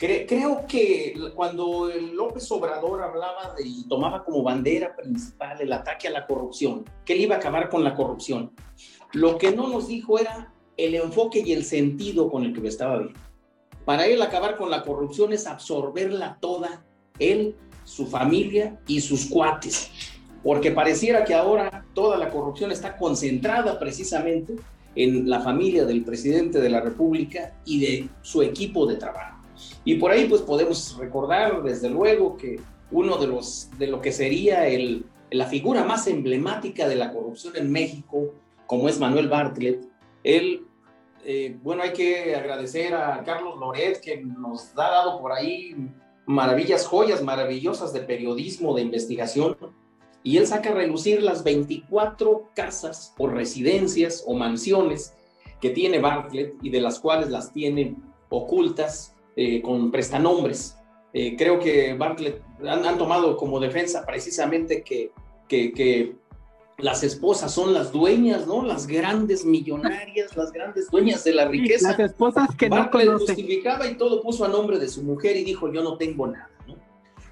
creo 0.00 0.64
que 0.66 1.14
cuando 1.34 1.90
López 2.14 2.50
Obrador 2.50 3.02
hablaba 3.02 3.54
y 3.62 3.86
tomaba 3.86 4.24
como 4.24 4.42
bandera 4.42 4.96
principal 4.96 5.60
el 5.60 5.72
ataque 5.72 6.08
a 6.08 6.10
la 6.10 6.26
corrupción, 6.26 6.84
que 7.04 7.12
él 7.12 7.20
iba 7.20 7.34
a 7.34 7.38
acabar 7.38 7.68
con 7.68 7.84
la 7.84 7.94
corrupción, 7.94 8.52
lo 9.12 9.36
que 9.36 9.54
no 9.54 9.68
nos 9.68 9.88
dijo 9.88 10.18
era 10.18 10.54
el 10.84 10.94
enfoque 10.94 11.42
y 11.44 11.52
el 11.52 11.64
sentido 11.64 12.30
con 12.30 12.44
el 12.44 12.52
que 12.52 12.60
lo 12.60 12.68
estaba 12.68 12.98
viendo. 12.98 13.18
Para 13.84 14.06
él 14.06 14.20
acabar 14.22 14.56
con 14.56 14.70
la 14.70 14.82
corrupción 14.82 15.32
es 15.32 15.46
absorberla 15.46 16.38
toda, 16.40 16.84
él, 17.18 17.56
su 17.84 18.06
familia 18.06 18.78
y 18.86 19.00
sus 19.00 19.26
cuates, 19.26 19.90
porque 20.42 20.70
pareciera 20.70 21.24
que 21.24 21.34
ahora 21.34 21.84
toda 21.94 22.16
la 22.16 22.30
corrupción 22.30 22.70
está 22.70 22.96
concentrada 22.96 23.78
precisamente 23.78 24.56
en 24.94 25.28
la 25.28 25.40
familia 25.40 25.84
del 25.84 26.04
presidente 26.04 26.60
de 26.60 26.70
la 26.70 26.80
República 26.80 27.54
y 27.64 27.80
de 27.80 28.08
su 28.22 28.42
equipo 28.42 28.86
de 28.86 28.96
trabajo. 28.96 29.42
Y 29.84 29.96
por 29.96 30.10
ahí 30.10 30.26
pues 30.26 30.42
podemos 30.42 30.96
recordar 30.98 31.62
desde 31.62 31.90
luego 31.90 32.36
que 32.36 32.60
uno 32.90 33.18
de 33.18 33.26
los 33.26 33.70
de 33.78 33.86
lo 33.86 34.00
que 34.00 34.12
sería 34.12 34.66
el, 34.66 35.04
la 35.30 35.46
figura 35.46 35.84
más 35.84 36.06
emblemática 36.06 36.88
de 36.88 36.96
la 36.96 37.12
corrupción 37.12 37.56
en 37.56 37.70
México, 37.70 38.34
como 38.66 38.88
es 38.88 38.98
Manuel 38.98 39.28
Bartlett, 39.28 39.86
él 40.24 40.64
eh, 41.24 41.56
bueno, 41.62 41.82
hay 41.82 41.92
que 41.92 42.34
agradecer 42.34 42.94
a 42.94 43.22
Carlos 43.24 43.58
Loret 43.58 44.00
que 44.00 44.18
nos 44.22 44.72
ha 44.76 44.90
dado 44.90 45.20
por 45.20 45.32
ahí 45.32 45.76
maravillas, 46.26 46.86
joyas 46.86 47.22
maravillosas 47.22 47.92
de 47.92 48.00
periodismo, 48.00 48.74
de 48.74 48.82
investigación, 48.82 49.56
y 50.22 50.36
él 50.36 50.46
saca 50.46 50.70
a 50.70 50.74
relucir 50.74 51.22
las 51.22 51.42
24 51.44 52.50
casas 52.54 53.14
o 53.18 53.26
residencias 53.26 54.22
o 54.26 54.34
mansiones 54.34 55.14
que 55.60 55.70
tiene 55.70 55.98
Bartlett 55.98 56.54
y 56.62 56.70
de 56.70 56.80
las 56.80 57.00
cuales 57.00 57.30
las 57.30 57.52
tiene 57.52 57.96
ocultas 58.28 59.14
eh, 59.36 59.62
con 59.62 59.90
prestanombres. 59.90 60.76
Eh, 61.12 61.36
creo 61.36 61.58
que 61.58 61.94
Bartlett 61.94 62.42
han, 62.66 62.98
tomado 62.98 63.36
como 63.36 63.58
defensa 63.58 64.04
precisamente 64.06 64.82
que, 64.82 65.10
que, 65.48 66.14
las 66.82 67.02
esposas 67.02 67.52
son 67.52 67.72
las 67.72 67.92
dueñas, 67.92 68.46
¿no? 68.46 68.62
Las 68.64 68.86
grandes 68.86 69.44
millonarias, 69.44 70.36
las 70.36 70.52
grandes 70.52 70.90
dueñas 70.90 71.24
de 71.24 71.34
la 71.34 71.46
riqueza. 71.46 71.90
Las 71.90 72.00
esposas 72.00 72.54
que 72.56 72.68
Bartlett 72.68 73.06
no 73.06 73.18
justificaba 73.18 73.86
y 73.86 73.94
todo 73.96 74.20
puso 74.22 74.44
a 74.44 74.48
nombre 74.48 74.78
de 74.78 74.88
su 74.88 75.02
mujer 75.02 75.36
y 75.36 75.44
dijo, 75.44 75.72
yo 75.72 75.82
no 75.82 75.96
tengo 75.96 76.26
nada. 76.26 76.50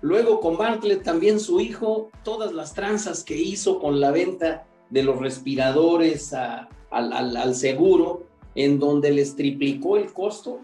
Luego 0.00 0.40
con 0.40 0.56
Bartlett 0.56 1.02
también 1.02 1.40
su 1.40 1.60
hijo, 1.60 2.10
todas 2.22 2.52
las 2.52 2.72
tranzas 2.72 3.24
que 3.24 3.36
hizo 3.36 3.80
con 3.80 4.00
la 4.00 4.12
venta 4.12 4.66
de 4.90 5.02
los 5.02 5.18
respiradores 5.18 6.32
al, 6.32 7.54
seguro, 7.54 8.26
en 8.54 8.78
donde 8.78 9.10
les 9.10 9.34
triplicó 9.34 9.96
el 9.96 10.12
costo 10.12 10.60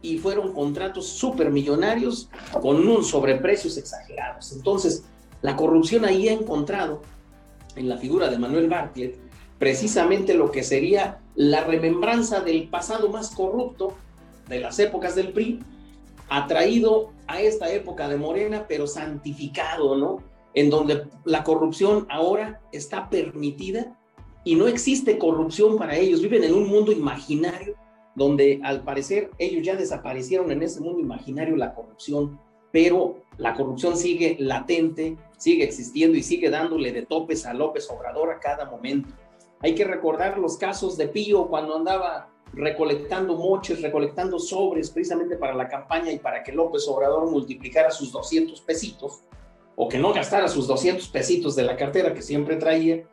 y 0.00 0.18
fueron 0.18 0.52
contratos 0.52 1.06
súper 1.06 1.50
millonarios 1.50 2.30
con 2.62 2.76
unos 2.76 3.08
sobreprecios 3.08 3.76
exagerados. 3.76 4.52
Entonces, 4.52 5.04
la 5.42 5.54
corrupción 5.54 6.04
ahí 6.04 6.28
ha 6.28 6.32
encontrado 6.32 7.02
en 7.78 7.88
la 7.88 7.98
figura 7.98 8.28
de 8.28 8.38
Manuel 8.38 8.68
Bartlett 8.68 9.28
precisamente 9.58 10.34
lo 10.34 10.50
que 10.50 10.62
sería 10.62 11.20
la 11.34 11.64
remembranza 11.64 12.40
del 12.40 12.68
pasado 12.68 13.08
más 13.08 13.34
corrupto 13.34 13.94
de 14.48 14.60
las 14.60 14.78
épocas 14.78 15.14
del 15.14 15.32
PRI, 15.32 15.60
atraído 16.28 17.12
a 17.26 17.40
esta 17.40 17.70
época 17.72 18.08
de 18.08 18.16
Morena, 18.16 18.66
pero 18.68 18.86
santificado, 18.86 19.96
¿no? 19.96 20.22
En 20.54 20.70
donde 20.70 21.06
la 21.24 21.44
corrupción 21.44 22.06
ahora 22.08 22.60
está 22.72 23.10
permitida 23.10 23.96
y 24.44 24.54
no 24.54 24.66
existe 24.66 25.18
corrupción 25.18 25.76
para 25.76 25.96
ellos. 25.96 26.22
Viven 26.22 26.44
en 26.44 26.54
un 26.54 26.68
mundo 26.68 26.92
imaginario 26.92 27.74
donde 28.14 28.60
al 28.64 28.82
parecer 28.82 29.30
ellos 29.38 29.64
ya 29.64 29.76
desaparecieron 29.76 30.50
en 30.50 30.62
ese 30.62 30.80
mundo 30.80 31.00
imaginario 31.00 31.56
la 31.56 31.74
corrupción, 31.74 32.40
pero 32.72 33.18
la 33.36 33.54
corrupción 33.54 33.96
sigue 33.96 34.36
latente, 34.40 35.16
sigue 35.38 35.64
existiendo 35.64 36.18
y 36.18 36.22
sigue 36.22 36.50
dándole 36.50 36.92
de 36.92 37.06
topes 37.06 37.46
a 37.46 37.54
López 37.54 37.88
Obrador 37.90 38.30
a 38.30 38.40
cada 38.40 38.66
momento. 38.66 39.08
Hay 39.60 39.74
que 39.74 39.84
recordar 39.84 40.38
los 40.38 40.58
casos 40.58 40.96
de 40.98 41.08
Pío 41.08 41.48
cuando 41.48 41.76
andaba 41.76 42.30
recolectando 42.52 43.36
moches, 43.36 43.80
recolectando 43.82 44.38
sobres 44.38 44.90
precisamente 44.90 45.36
para 45.36 45.54
la 45.54 45.68
campaña 45.68 46.12
y 46.12 46.18
para 46.18 46.42
que 46.42 46.52
López 46.52 46.86
Obrador 46.88 47.30
multiplicara 47.30 47.90
sus 47.90 48.12
200 48.12 48.60
pesitos 48.62 49.22
o 49.76 49.88
que 49.88 49.98
no 49.98 50.12
gastara 50.12 50.48
sus 50.48 50.66
200 50.66 51.08
pesitos 51.08 51.54
de 51.54 51.62
la 51.62 51.76
cartera 51.76 52.14
que 52.14 52.22
siempre 52.22 52.56
traía 52.56 53.04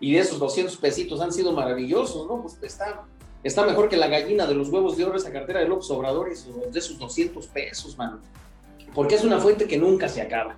y 0.00 0.12
de 0.12 0.20
esos 0.20 0.38
200 0.38 0.76
pesitos 0.78 1.20
han 1.20 1.32
sido 1.32 1.52
maravillosos, 1.52 2.26
¿no? 2.26 2.40
Pues 2.40 2.58
está, 2.62 3.06
está 3.42 3.64
mejor 3.64 3.88
que 3.88 3.96
la 3.96 4.08
gallina 4.08 4.46
de 4.46 4.54
los 4.54 4.68
huevos 4.68 4.96
de 4.96 5.04
oro 5.04 5.16
esa 5.16 5.32
cartera 5.32 5.60
de 5.60 5.68
López 5.68 5.90
Obrador 5.90 6.30
y 6.30 6.70
de 6.70 6.78
esos 6.78 6.98
200 6.98 7.46
pesos, 7.48 7.96
mano. 7.98 8.20
Porque 8.94 9.16
es 9.16 9.24
una 9.24 9.38
fuente 9.38 9.66
que 9.66 9.76
nunca 9.76 10.08
se 10.08 10.22
acaba. 10.22 10.56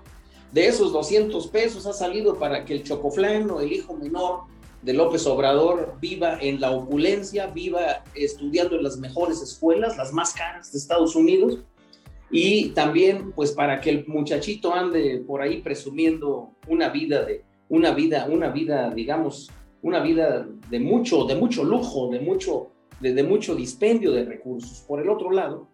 De 0.53 0.67
esos 0.67 0.93
200 0.93 1.49
pesos 1.49 1.87
ha 1.87 1.93
salido 1.93 2.39
para 2.39 2.65
que 2.65 2.75
el 2.75 2.83
chocoflán 2.83 3.51
o 3.51 3.61
el 3.61 3.73
hijo 3.73 3.95
menor 3.95 4.43
de 4.83 4.93
López 4.93 5.27
Obrador 5.27 5.97
viva 6.01 6.39
en 6.41 6.61
la 6.61 6.71
opulencia, 6.71 7.49
viva 7.49 8.05
estudiando 8.15 8.77
en 8.77 8.85
las 8.85 8.97
mejores 8.99 9.43
escuelas, 9.43 9.97
las 9.97 10.13
más 10.13 10.33
caras 10.33 10.73
de 10.73 10.79
Estados 10.79 11.17
Unidos, 11.17 11.59
y 12.31 12.71
también 12.71 13.33
pues 13.33 13.53
para 13.53 13.81
que 13.81 13.91
el 13.91 14.07
muchachito 14.07 14.73
ande 14.73 15.23
por 15.27 15.43
ahí 15.43 15.61
presumiendo 15.61 16.51
una 16.69 16.89
vida 16.89 17.25
de 17.25 17.45
una 17.69 17.93
vida, 17.93 18.27
una 18.31 18.51
vida, 18.51 18.91
digamos, 18.91 19.51
una 19.83 20.01
vida 20.01 20.47
de 20.71 20.81
mucho, 20.81 21.25
de 21.25 21.35
mucho 21.35 21.65
lujo, 21.65 22.09
de 22.11 22.21
mucho, 22.21 22.71
de, 23.01 23.23
mucho 23.23 23.55
dispendio 23.55 24.13
de 24.13 24.25
recursos. 24.25 24.85
Por 24.87 25.01
el 25.01 25.11
otro 25.11 25.31
lado, 25.31 25.69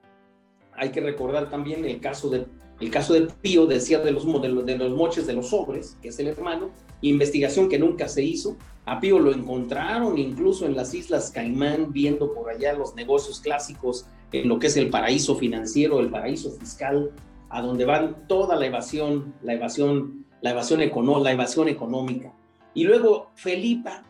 hay 0.74 0.90
que 0.90 1.00
recordar 1.00 1.50
también 1.50 1.84
el 1.84 2.00
caso 2.00 2.30
de, 2.30 2.46
el 2.82 2.90
caso 2.90 3.14
de 3.14 3.28
Pío, 3.40 3.66
decía 3.66 4.00
de 4.00 4.10
los, 4.10 4.26
moches 4.26 5.26
de 5.26 5.32
los 5.32 5.50
sobres, 5.50 5.96
que 6.02 6.08
es 6.08 6.18
el 6.18 6.26
hermano, 6.26 6.70
investigación 7.00 7.68
que 7.68 7.78
nunca 7.78 8.08
se 8.08 8.24
hizo. 8.24 8.56
A 8.86 8.98
Pío 8.98 9.20
lo 9.20 9.32
encontraron 9.32 10.18
incluso 10.18 10.66
en 10.66 10.74
las 10.74 10.92
Islas 10.92 11.30
Caimán, 11.30 11.92
viendo 11.92 12.34
por 12.34 12.50
allá 12.50 12.72
los 12.72 12.96
negocios 12.96 13.38
clásicos 13.40 14.06
en 14.32 14.48
lo 14.48 14.58
que 14.58 14.66
es 14.66 14.76
el 14.76 14.90
paraíso 14.90 15.36
financiero, 15.36 16.00
el 16.00 16.10
paraíso 16.10 16.50
fiscal, 16.50 17.12
a 17.50 17.62
donde 17.62 17.84
van 17.84 18.26
toda 18.26 18.56
la 18.56 18.66
evasión, 18.66 19.32
la 19.42 19.52
evasión, 19.52 20.26
la 20.40 20.50
evasión, 20.50 20.80
la 21.22 21.32
evasión 21.32 21.68
económica. 21.68 22.32
Y 22.74 22.82
luego 22.82 23.30
Felipa, 23.36 24.02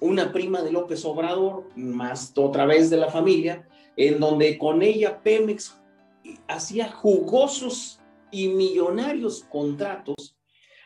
una 0.00 0.30
prima 0.30 0.60
de 0.60 0.72
López 0.72 1.06
Obrador, 1.06 1.64
más 1.74 2.32
otra 2.36 2.66
vez 2.66 2.90
de 2.90 2.98
la 2.98 3.08
familia, 3.08 3.66
en 3.96 4.20
donde 4.20 4.58
con 4.58 4.82
ella 4.82 5.22
Pemex 5.22 5.80
hacía 6.48 6.92
jugosos 6.92 7.99
y 8.30 8.48
millonarios 8.48 9.44
contratos 9.50 10.36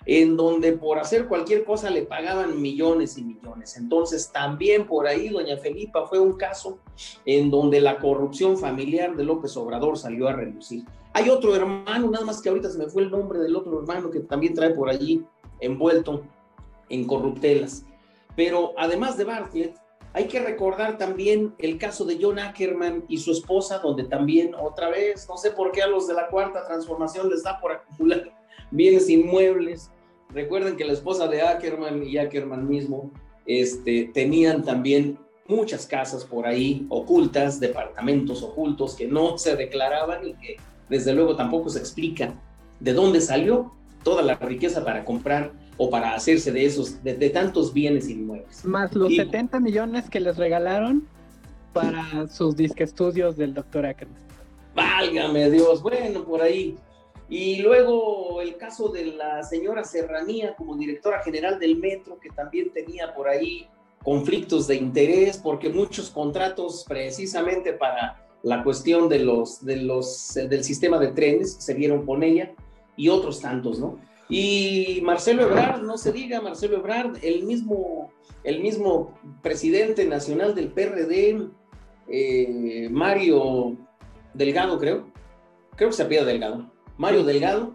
en 0.07 0.37
donde 0.37 0.73
por 0.73 0.99
hacer 0.99 1.29
cualquier 1.29 1.65
cosa 1.65 1.91
le 1.91 2.03
pagaban 2.03 2.61
millones 2.61 3.17
y 3.17 3.25
millones. 3.25 3.77
Entonces 3.77 4.31
también 4.33 4.87
por 4.87 5.07
ahí 5.07 5.29
doña 5.29 5.57
Felipa 5.57 6.07
fue 6.07 6.19
un 6.19 6.35
caso 6.35 6.79
en 7.25 7.51
donde 7.51 7.81
la 7.81 7.99
corrupción 7.99 8.59
familiar 8.59 9.17
de 9.17 9.25
López 9.25 9.57
Obrador 9.57 9.99
salió 9.99 10.29
a 10.29 10.33
reducir. 10.33 10.85
Hay 11.13 11.31
otro 11.31 11.55
hermano, 11.55 12.11
nada 12.11 12.25
más 12.25 12.43
que 12.43 12.49
ahorita 12.49 12.71
se 12.71 12.79
me 12.79 12.87
fue 12.87 13.03
el 13.03 13.11
nombre 13.11 13.39
del 13.39 13.57
otro 13.57 13.79
hermano 13.81 14.11
que 14.11 14.21
también 14.21 14.55
trae 14.55 14.71
por 14.71 14.91
allí 14.91 15.25
envuelto 15.61 16.23
en 16.89 17.07
corruptelas. 17.07 17.87
Pero 18.37 18.73
además 18.77 19.17
de 19.17 19.25
Bartlett, 19.25 19.77
hay 20.15 20.29
que 20.29 20.39
recordar 20.39 20.97
también 20.97 21.55
el 21.59 21.77
caso 21.77 22.05
de 22.05 22.19
John 22.21 22.39
Ackerman 22.39 23.05
y 23.09 23.19
su 23.19 23.33
esposa, 23.33 23.81
donde 23.81 24.05
también 24.05 24.55
otra 24.55 24.89
vez, 24.89 25.29
no 25.29 25.37
sé 25.37 25.51
por 25.51 25.73
qué 25.73 25.83
a 25.83 25.89
los 25.89 26.07
de 26.07 26.15
la 26.15 26.29
cuarta 26.29 26.65
transformación 26.65 27.29
les 27.29 27.43
da 27.43 27.61
por 27.61 27.73
acumular 27.73 28.33
bienes 28.71 29.11
inmuebles. 29.11 29.91
Recuerden 30.31 30.77
que 30.77 30.85
la 30.85 30.93
esposa 30.93 31.27
de 31.27 31.43
Ackerman 31.43 32.05
y 32.05 32.17
Ackerman 32.17 32.69
mismo 32.69 33.11
este, 33.45 34.11
tenían 34.15 34.63
también 34.63 35.19
muchas 35.49 35.85
casas 35.85 36.25
por 36.25 36.47
ahí 36.47 36.87
ocultas, 36.91 37.59
departamentos 37.59 38.45
ocultos 38.45 38.95
que 38.95 39.09
no 39.09 39.37
se 39.37 39.57
declaraban 39.57 40.29
y 40.29 40.35
que 40.35 40.57
desde 40.89 41.13
luego 41.13 41.35
tampoco 41.35 41.71
se 41.71 41.81
explica 41.81 42.33
de 42.79 42.93
dónde 42.93 43.21
salió 43.21 43.73
toda 44.05 44.23
la 44.23 44.37
riqueza 44.37 44.85
para 44.85 45.05
comprar 45.05 45.53
o 45.77 45.91
para 45.91 46.15
hacerse 46.15 46.53
de 46.53 46.65
esos, 46.65 47.03
de, 47.03 47.31
tantos 47.31 47.73
bienes 47.73 48.09
inmuebles. 48.09 48.65
Más 48.65 48.95
los 48.95 49.15
70 49.15 49.61
millones 49.61 50.09
que 50.09 50.21
les 50.21 50.37
regalaron 50.37 51.07
para 51.73 52.29
sus 52.29 52.57
disque 52.57 52.85
estudios 52.85 53.37
del 53.37 53.55
doctor 53.55 53.87
Ackerman. 53.87 54.23
Válgame 54.75 55.51
Dios, 55.51 55.83
bueno, 55.83 56.25
por 56.25 56.43
ahí. 56.43 56.77
Y 57.29 57.63
luego 57.63 58.41
el 58.43 58.57
caso 58.57 58.89
de 58.89 59.07
la 59.07 59.43
señora 59.43 59.85
Serranía 59.85 60.55
como 60.55 60.77
directora 60.77 61.23
general 61.23 61.59
del 61.59 61.77
metro, 61.77 62.19
que 62.21 62.31
también 62.31 62.71
tenía 62.71 63.15
por 63.15 63.29
ahí 63.29 63.67
conflictos 64.03 64.67
de 64.67 64.77
interés, 64.77 65.39
porque 65.39 65.71
muchos 65.71 66.11
contratos 66.11 66.85
precisamente 66.87 67.73
para 67.73 68.25
la 68.43 68.63
cuestión 68.63 69.09
de 69.09 69.21
los, 69.21 69.65
de 69.65 69.77
los, 69.77 70.35
del 70.35 70.63
sistema 70.63 70.99
de 70.99 71.09
trenes 71.09 71.55
se 71.55 71.73
vieron 71.73 72.05
con 72.05 72.23
ella 72.23 72.53
y 72.95 73.09
otros 73.09 73.41
tantos, 73.41 73.79
¿no? 73.79 73.99
Y 74.29 75.01
Marcelo 75.03 75.43
Ebrard, 75.43 75.83
no 75.83 75.99
se 75.99 76.13
diga, 76.13 76.41
Marcelo 76.41 76.79
Ebrard, 76.79 77.19
el 77.23 77.45
mismo, 77.45 78.13
el 78.43 78.61
mismo 78.61 79.19
presidente 79.43 80.07
nacional 80.07 80.55
del 80.55 80.69
PRD, 80.69 81.49
eh, 82.09 82.89
Mario 82.91 83.77
Delgado, 84.33 84.79
creo, 84.79 85.07
creo 85.77 85.91
que 85.91 85.97
se 85.97 86.03
apellida 86.03 86.25
Delgado, 86.25 86.71
Mario 86.97 87.25
Delgado, 87.25 87.75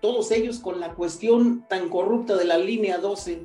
todos 0.00 0.30
ellos 0.30 0.60
con 0.60 0.80
la 0.80 0.94
cuestión 0.94 1.64
tan 1.68 1.88
corrupta 1.88 2.36
de 2.36 2.44
la 2.44 2.58
línea 2.58 2.98
12. 2.98 3.44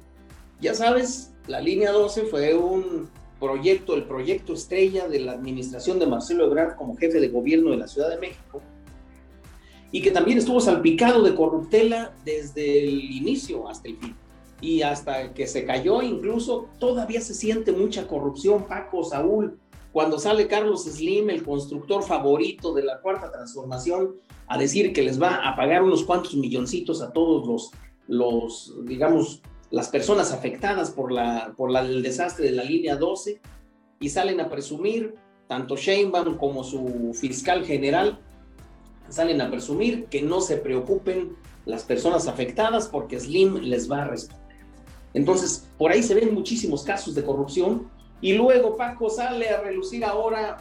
Ya 0.62 0.75
sabes, 0.75 1.33
la 1.48 1.60
línea 1.60 1.91
12 1.91 2.24
fue 2.25 2.53
un 2.53 3.10
proyecto, 3.39 3.95
el 3.95 4.05
proyecto 4.05 4.53
estrella 4.53 5.07
de 5.07 5.19
la 5.19 5.33
administración 5.33 6.00
de 6.00 6.07
Marcelo 6.07 6.45
Ebrard 6.45 6.75
como 6.75 6.95
jefe 6.95 7.19
de 7.19 7.29
gobierno 7.29 7.72
de 7.72 7.77
la 7.77 7.88
Ciudad 7.88 8.10
de 8.10 8.19
México, 8.19 8.62
y 9.93 10.01
que 10.01 10.09
también 10.09 10.39
estuvo 10.39 10.59
salpicado 10.59 11.21
de 11.21 11.35
corruptela 11.35 12.15
desde 12.25 12.83
el 12.83 13.12
inicio 13.12 13.69
hasta 13.69 13.89
el 13.89 13.97
fin. 13.97 14.15
Y 14.59 14.81
hasta 14.81 15.35
que 15.35 15.45
se 15.45 15.65
cayó, 15.65 16.01
incluso 16.01 16.67
todavía 16.79 17.21
se 17.21 17.35
siente 17.35 17.71
mucha 17.71 18.07
corrupción, 18.07 18.65
Paco, 18.65 19.03
Saúl. 19.03 19.59
Cuando 19.91 20.17
sale 20.17 20.47
Carlos 20.47 20.85
Slim, 20.85 21.29
el 21.29 21.43
constructor 21.43 22.01
favorito 22.01 22.73
de 22.73 22.81
la 22.81 23.01
cuarta 23.01 23.31
transformación, 23.31 24.15
a 24.47 24.57
decir 24.57 24.93
que 24.93 25.03
les 25.03 25.21
va 25.21 25.47
a 25.47 25.55
pagar 25.55 25.83
unos 25.83 26.03
cuantos 26.03 26.33
milloncitos 26.33 27.03
a 27.03 27.13
todos 27.13 27.45
los, 27.45 27.71
los 28.07 28.73
digamos, 28.88 29.43
las 29.69 29.89
personas 29.89 30.33
afectadas 30.33 30.89
por, 30.89 31.12
la, 31.12 31.53
por 31.55 31.69
el 31.77 32.01
desastre 32.01 32.45
de 32.45 32.53
la 32.53 32.63
línea 32.63 32.95
12 32.95 33.39
y 34.00 34.09
salen 34.09 34.41
a 34.41 34.50
presumir, 34.50 35.13
tanto 35.47 35.75
Sheinbaum 35.75 36.38
como 36.38 36.63
su 36.63 37.12
fiscal 37.13 37.63
general, 37.63 38.17
salen 39.13 39.41
a 39.41 39.51
presumir 39.51 40.05
que 40.05 40.24
no 40.24 40.41
se 40.41 40.58
preocupen 40.58 41.36
las 41.65 41.84
personas 41.84 42.27
afectadas 42.27 42.88
porque 42.88 43.20
Slim 43.20 43.58
les 43.58 43.89
va 43.89 44.01
a 44.01 44.08
responder. 44.08 44.58
Entonces, 45.13 45.70
por 45.77 45.91
ahí 45.91 46.01
se 46.01 46.15
ven 46.15 46.34
muchísimos 46.34 46.84
casos 46.84 47.13
de 47.13 47.24
corrupción 47.24 47.89
y 48.22 48.34
luego 48.34 48.75
Paco 48.75 49.12
sale 49.12 49.50
a 49.50 49.62
relucir 49.62 50.03
ahora 50.03 50.58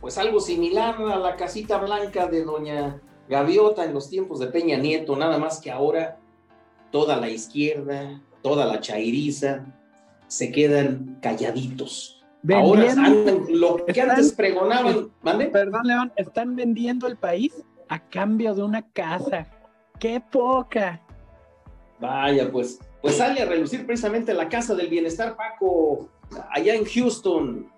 pues 0.00 0.16
algo 0.18 0.40
similar 0.40 1.02
a 1.02 1.18
la 1.18 1.34
casita 1.34 1.78
blanca 1.78 2.26
de 2.28 2.44
doña 2.44 3.00
Gaviota 3.28 3.84
en 3.84 3.92
los 3.92 4.08
tiempos 4.08 4.38
de 4.38 4.46
Peña 4.46 4.78
Nieto, 4.78 5.16
nada 5.16 5.38
más 5.38 5.60
que 5.60 5.70
ahora 5.70 6.18
toda 6.92 7.16
la 7.16 7.28
izquierda, 7.28 8.22
toda 8.40 8.66
la 8.66 8.80
chairiza 8.80 9.66
se 10.28 10.52
quedan 10.52 11.18
calladitos. 11.20 12.22
ahora 12.54 12.94
lo 13.48 13.84
que 13.84 14.00
antes 14.00 14.32
pregonaban, 14.32 15.10
Perdón, 15.52 15.82
León, 15.84 16.12
están 16.16 16.54
vendiendo 16.54 17.08
el 17.08 17.16
país 17.16 17.52
a 17.90 17.98
cambio 17.98 18.54
de 18.54 18.62
una 18.62 18.82
casa. 18.92 19.46
¡Qué 19.98 20.22
poca! 20.30 21.02
Vaya, 21.98 22.50
pues, 22.50 22.78
pues 23.02 23.16
sale 23.16 23.42
a 23.42 23.44
relucir 23.44 23.84
precisamente 23.84 24.32
la 24.32 24.48
casa 24.48 24.74
del 24.74 24.88
bienestar, 24.88 25.36
Paco, 25.36 26.08
allá 26.50 26.74
en 26.74 26.84
Houston, 26.86 27.70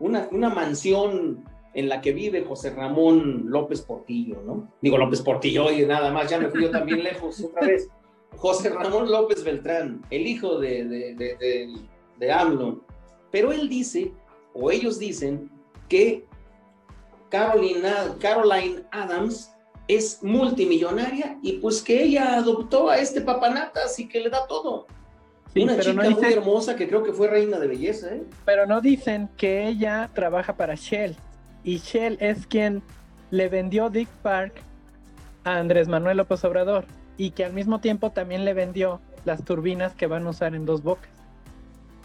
una, 0.00 0.28
una 0.32 0.50
mansión 0.50 1.44
en 1.72 1.88
la 1.88 2.00
que 2.00 2.12
vive 2.12 2.44
José 2.44 2.70
Ramón 2.70 3.44
López 3.46 3.80
Portillo, 3.82 4.42
¿no? 4.44 4.68
Digo 4.82 4.98
López 4.98 5.22
Portillo 5.22 5.70
y 5.70 5.86
nada 5.86 6.12
más, 6.12 6.28
ya 6.28 6.38
me 6.38 6.48
fui 6.48 6.62
yo 6.62 6.70
también 6.70 7.04
lejos 7.04 7.40
otra 7.42 7.66
vez. 7.66 7.88
José 8.36 8.70
Ramón 8.70 9.10
López 9.10 9.44
Beltrán, 9.44 10.02
el 10.10 10.26
hijo 10.26 10.58
de, 10.58 10.84
de, 10.84 11.14
de, 11.14 11.68
de 12.18 12.32
AMLO. 12.32 12.80
Pero 13.30 13.52
él 13.52 13.68
dice, 13.68 14.12
o 14.52 14.72
ellos 14.72 14.98
dicen, 14.98 15.48
que 15.88 16.26
Carolina, 17.28 18.16
Caroline 18.20 18.82
Adams 18.90 19.52
es 19.88 20.22
multimillonaria 20.22 21.38
y 21.42 21.54
pues 21.54 21.82
que 21.82 22.02
ella 22.02 22.36
adoptó 22.36 22.90
a 22.90 22.98
este 22.98 23.20
papanatas 23.20 23.98
y 23.98 24.08
que 24.08 24.20
le 24.20 24.30
da 24.30 24.46
todo. 24.46 24.86
Una 25.56 25.80
chica 25.80 26.08
muy 26.08 26.32
hermosa 26.32 26.76
que 26.76 26.86
creo 26.86 27.02
que 27.02 27.12
fue 27.12 27.28
reina 27.28 27.58
de 27.58 27.66
belleza, 27.66 28.14
¿eh? 28.14 28.22
Pero 28.44 28.66
no 28.66 28.80
dicen 28.80 29.28
que 29.36 29.66
ella 29.66 30.08
trabaja 30.14 30.56
para 30.56 30.76
Shell 30.76 31.16
y 31.64 31.78
Shell 31.78 32.18
es 32.20 32.46
quien 32.46 32.82
le 33.30 33.48
vendió 33.48 33.90
Dick 33.90 34.08
Park 34.22 34.62
a 35.44 35.58
Andrés 35.58 35.88
Manuel 35.88 36.18
López 36.18 36.44
Obrador 36.44 36.84
y 37.16 37.32
que 37.32 37.44
al 37.44 37.52
mismo 37.52 37.80
tiempo 37.80 38.10
también 38.10 38.44
le 38.44 38.54
vendió 38.54 39.00
las 39.24 39.44
turbinas 39.44 39.94
que 39.94 40.06
van 40.06 40.26
a 40.26 40.30
usar 40.30 40.54
en 40.54 40.66
dos 40.66 40.82
bocas. 40.82 41.10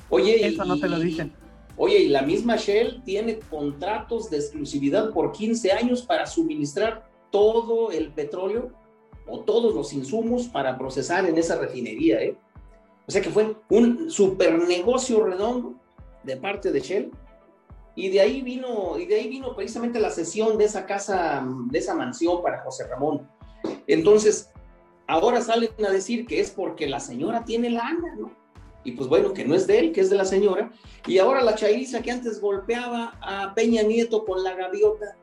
Oye, 0.10 0.46
eso 0.48 0.66
no 0.66 0.80
te 0.80 0.90
lo 0.90 1.00
dicen. 1.00 1.32
Oye, 1.78 2.00
y 2.00 2.08
la 2.10 2.22
misma 2.22 2.56
Shell 2.56 3.02
tiene 3.04 3.40
contratos 3.40 4.30
de 4.30 4.38
exclusividad 4.38 5.12
por 5.12 5.32
15 5.32 5.72
años 5.72 6.02
para 6.04 6.26
suministrar 6.26 7.08
todo 7.36 7.92
el 7.92 8.14
petróleo 8.14 8.72
o 9.28 9.42
todos 9.42 9.76
los 9.76 9.92
insumos 9.92 10.48
para 10.48 10.78
procesar 10.78 11.26
en 11.26 11.38
esa 11.38 11.58
refinería, 11.58 12.22
¿eh? 12.22 12.38
O 13.06 13.12
sea 13.12 13.22
que 13.22 13.30
fue 13.30 13.58
un 13.68 14.10
super 14.10 14.58
negocio 14.58 15.22
redondo 15.22 15.74
de 16.24 16.38
parte 16.38 16.72
de 16.72 16.80
Shell. 16.80 17.12
Y 17.94 18.08
de 18.08 18.22
ahí 18.22 18.42
vino, 18.42 18.98
y 18.98 19.06
de 19.06 19.16
ahí 19.16 19.28
vino 19.28 19.54
precisamente 19.54 20.00
la 20.00 20.12
sesión 20.12 20.58
de 20.58 20.64
esa 20.64 20.86
casa, 20.86 21.46
de 21.70 21.78
esa 21.78 21.94
mansión 21.94 22.42
para 22.42 22.62
José 22.62 22.88
Ramón. 22.88 23.30
Entonces, 23.86 24.50
ahora 25.06 25.42
salen 25.42 25.72
a 25.86 25.92
decir 25.92 26.26
que 26.26 26.40
es 26.40 26.52
porque 26.52 26.88
la 26.88 27.02
señora 27.02 27.44
tiene 27.44 27.70
lana, 27.70 28.16
¿no? 28.18 28.32
Y 28.86 28.94
pues 28.94 29.10
bueno, 29.10 29.34
que 29.34 29.44
no 29.44 29.56
es 29.56 29.68
de 29.68 29.80
él, 29.80 29.92
que 29.92 30.00
es 30.00 30.10
de 30.10 30.16
la 30.16 30.26
señora. 30.26 30.72
Y 31.06 31.18
ahora 31.18 31.44
la 31.44 31.56
chairiza 31.56 32.02
que 32.02 32.12
antes 32.12 32.40
golpeaba 32.40 33.18
a 33.20 33.54
Peña 33.54 33.82
Nieto 33.82 34.24
con 34.24 34.42
la 34.42 34.56
gaviota, 34.56 35.18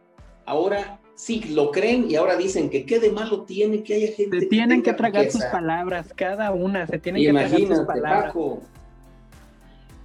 ahora 0.44 1.00
sí 1.14 1.42
lo 1.50 1.70
creen 1.70 2.10
y 2.10 2.16
ahora 2.16 2.36
dicen 2.36 2.70
que 2.70 2.84
qué 2.84 2.98
de 2.98 3.10
malo 3.10 3.42
tiene 3.42 3.82
que 3.82 3.94
haya 3.94 4.12
gente. 4.12 4.40
Se 4.40 4.46
tienen 4.46 4.82
que, 4.82 4.92
tragar 4.92 5.30
sus 5.30 5.44
palabras, 5.44 6.12
cada 6.14 6.52
una, 6.52 6.86
se 6.86 6.98
tienen 6.98 7.22
que 7.22 7.32
tragar 7.32 7.60
sus 7.60 7.86
palabras. 7.86 8.26
Paco, 8.26 8.62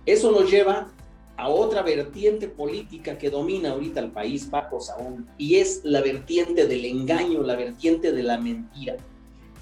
eso 0.06 0.32
nos 0.32 0.50
lleva 0.50 0.90
a 1.38 1.50
otra 1.50 1.84
vertiente 1.84 2.48
política 2.48 3.18
que 3.18 3.30
domina 3.30 3.72
ahorita 3.72 4.00
el 4.00 4.12
país, 4.12 4.46
Paco 4.46 4.80
Saúl, 4.80 5.26
y 5.38 5.56
es 5.56 5.82
la 5.84 6.02
vertiente 6.02 6.66
del 6.66 6.84
engaño, 6.86 7.44
la 7.44 7.56
vertiente 7.56 8.12
de 8.12 8.24
la 8.24 8.40
mentira. 8.40 8.98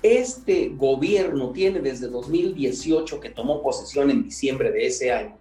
Este 0.02 0.70
gobierno 0.70 1.50
tiene 1.52 1.80
desde 1.80 2.08
2018, 2.08 3.20
que 3.20 3.30
tomó 3.30 3.62
posesión 3.62 4.10
en 4.10 4.24
diciembre 4.24 4.72
de 4.72 4.88
ese 4.88 5.12
año, 5.12 5.38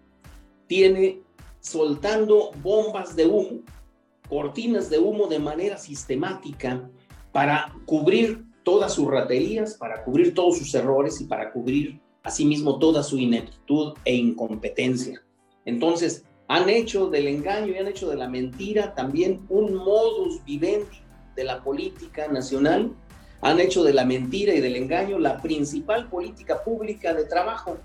tiene 0.66 1.20
soltando 1.60 2.50
bombas 2.62 3.14
de 3.14 3.26
humo, 3.26 3.60
cortinas 4.28 4.90
de 4.90 4.98
humo 4.98 5.26
de 5.26 5.38
manera 5.38 5.78
sistemática 5.78 6.90
para 7.32 7.74
cubrir 7.86 8.44
todas 8.62 8.94
sus 8.94 9.08
raterías, 9.08 9.74
para 9.74 10.02
cubrir 10.04 10.34
todos 10.34 10.58
sus 10.58 10.74
errores 10.74 11.20
y 11.20 11.24
para 11.24 11.52
cubrir 11.52 12.00
asimismo 12.22 12.78
toda 12.78 13.02
su 13.02 13.18
ineptitud 13.18 13.94
e 14.04 14.14
incompetencia. 14.14 15.22
Entonces, 15.64 16.24
han 16.48 16.68
hecho 16.68 17.08
del 17.08 17.28
engaño 17.28 17.72
y 17.72 17.78
han 17.78 17.88
hecho 17.88 18.08
de 18.08 18.16
la 18.16 18.28
mentira 18.28 18.94
también 18.94 19.44
un 19.48 19.74
modus 19.74 20.42
vivendi 20.44 21.02
de 21.36 21.44
la 21.44 21.62
política 21.62 22.28
nacional 22.28 22.94
han 23.44 23.60
hecho 23.60 23.84
de 23.84 23.92
la 23.92 24.06
mentira 24.06 24.54
y 24.54 24.60
del 24.60 24.74
engaño 24.74 25.18
la 25.18 25.36
principal 25.42 26.08
política 26.08 26.64
pública 26.64 27.12
de 27.12 27.24
trabajo. 27.24 27.76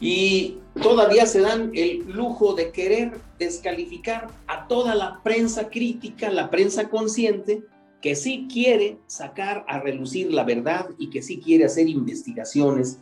Y 0.00 0.58
todavía 0.82 1.26
se 1.26 1.40
dan 1.40 1.70
el 1.74 2.04
lujo 2.10 2.54
de 2.54 2.70
querer 2.70 3.18
descalificar 3.38 4.28
a 4.46 4.66
toda 4.66 4.94
la 4.94 5.22
prensa 5.22 5.70
crítica, 5.70 6.30
la 6.30 6.50
prensa 6.50 6.88
consciente, 6.88 7.62
que 8.00 8.14
sí 8.16 8.48
quiere 8.52 8.98
sacar 9.06 9.64
a 9.66 9.80
relucir 9.80 10.32
la 10.32 10.44
verdad 10.44 10.90
y 10.98 11.08
que 11.08 11.22
sí 11.22 11.40
quiere 11.40 11.64
hacer 11.64 11.88
investigaciones 11.88 12.98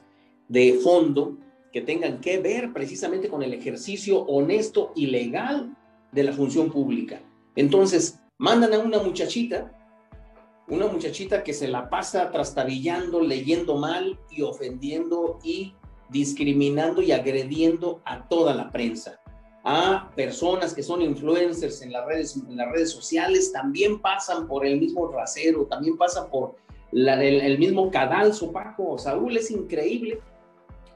de 0.48 0.78
fondo 0.82 1.38
que 1.72 1.80
tengan 1.80 2.20
que 2.20 2.38
ver 2.38 2.72
precisamente 2.72 3.28
con 3.28 3.42
el 3.42 3.54
ejercicio 3.54 4.20
honesto 4.20 4.92
y 4.94 5.06
legal 5.06 5.76
de 6.12 6.22
la 6.22 6.32
función 6.32 6.70
pública. 6.70 7.20
Entonces, 7.56 8.20
mandan 8.38 8.74
a 8.74 8.78
una 8.78 8.98
muchachita 8.98 9.72
una 10.68 10.86
muchachita 10.86 11.42
que 11.42 11.52
se 11.52 11.68
la 11.68 11.90
pasa 11.90 12.30
trastabillando, 12.30 13.20
leyendo 13.20 13.76
mal 13.76 14.18
y 14.30 14.42
ofendiendo 14.42 15.38
y 15.42 15.74
discriminando 16.12 17.02
y 17.02 17.10
agrediendo 17.10 18.00
a 18.04 18.28
toda 18.28 18.54
la 18.54 18.70
prensa. 18.70 19.18
A 19.64 20.10
personas 20.14 20.74
que 20.74 20.82
son 20.82 21.02
influencers 21.02 21.82
en 21.82 21.92
las 21.92 22.04
redes, 22.06 22.36
en 22.36 22.56
las 22.56 22.70
redes 22.70 22.90
sociales 22.90 23.52
también 23.52 24.00
pasan 24.00 24.46
por 24.46 24.66
el 24.66 24.78
mismo 24.78 25.08
rasero, 25.08 25.66
también 25.66 25.96
pasan 25.96 26.30
por 26.30 26.56
el, 26.92 27.58
mismo 27.58 27.90
cadalso, 27.90 28.52
Paco. 28.52 28.98
Saúl, 28.98 29.36
es 29.36 29.50
increíble 29.50 30.20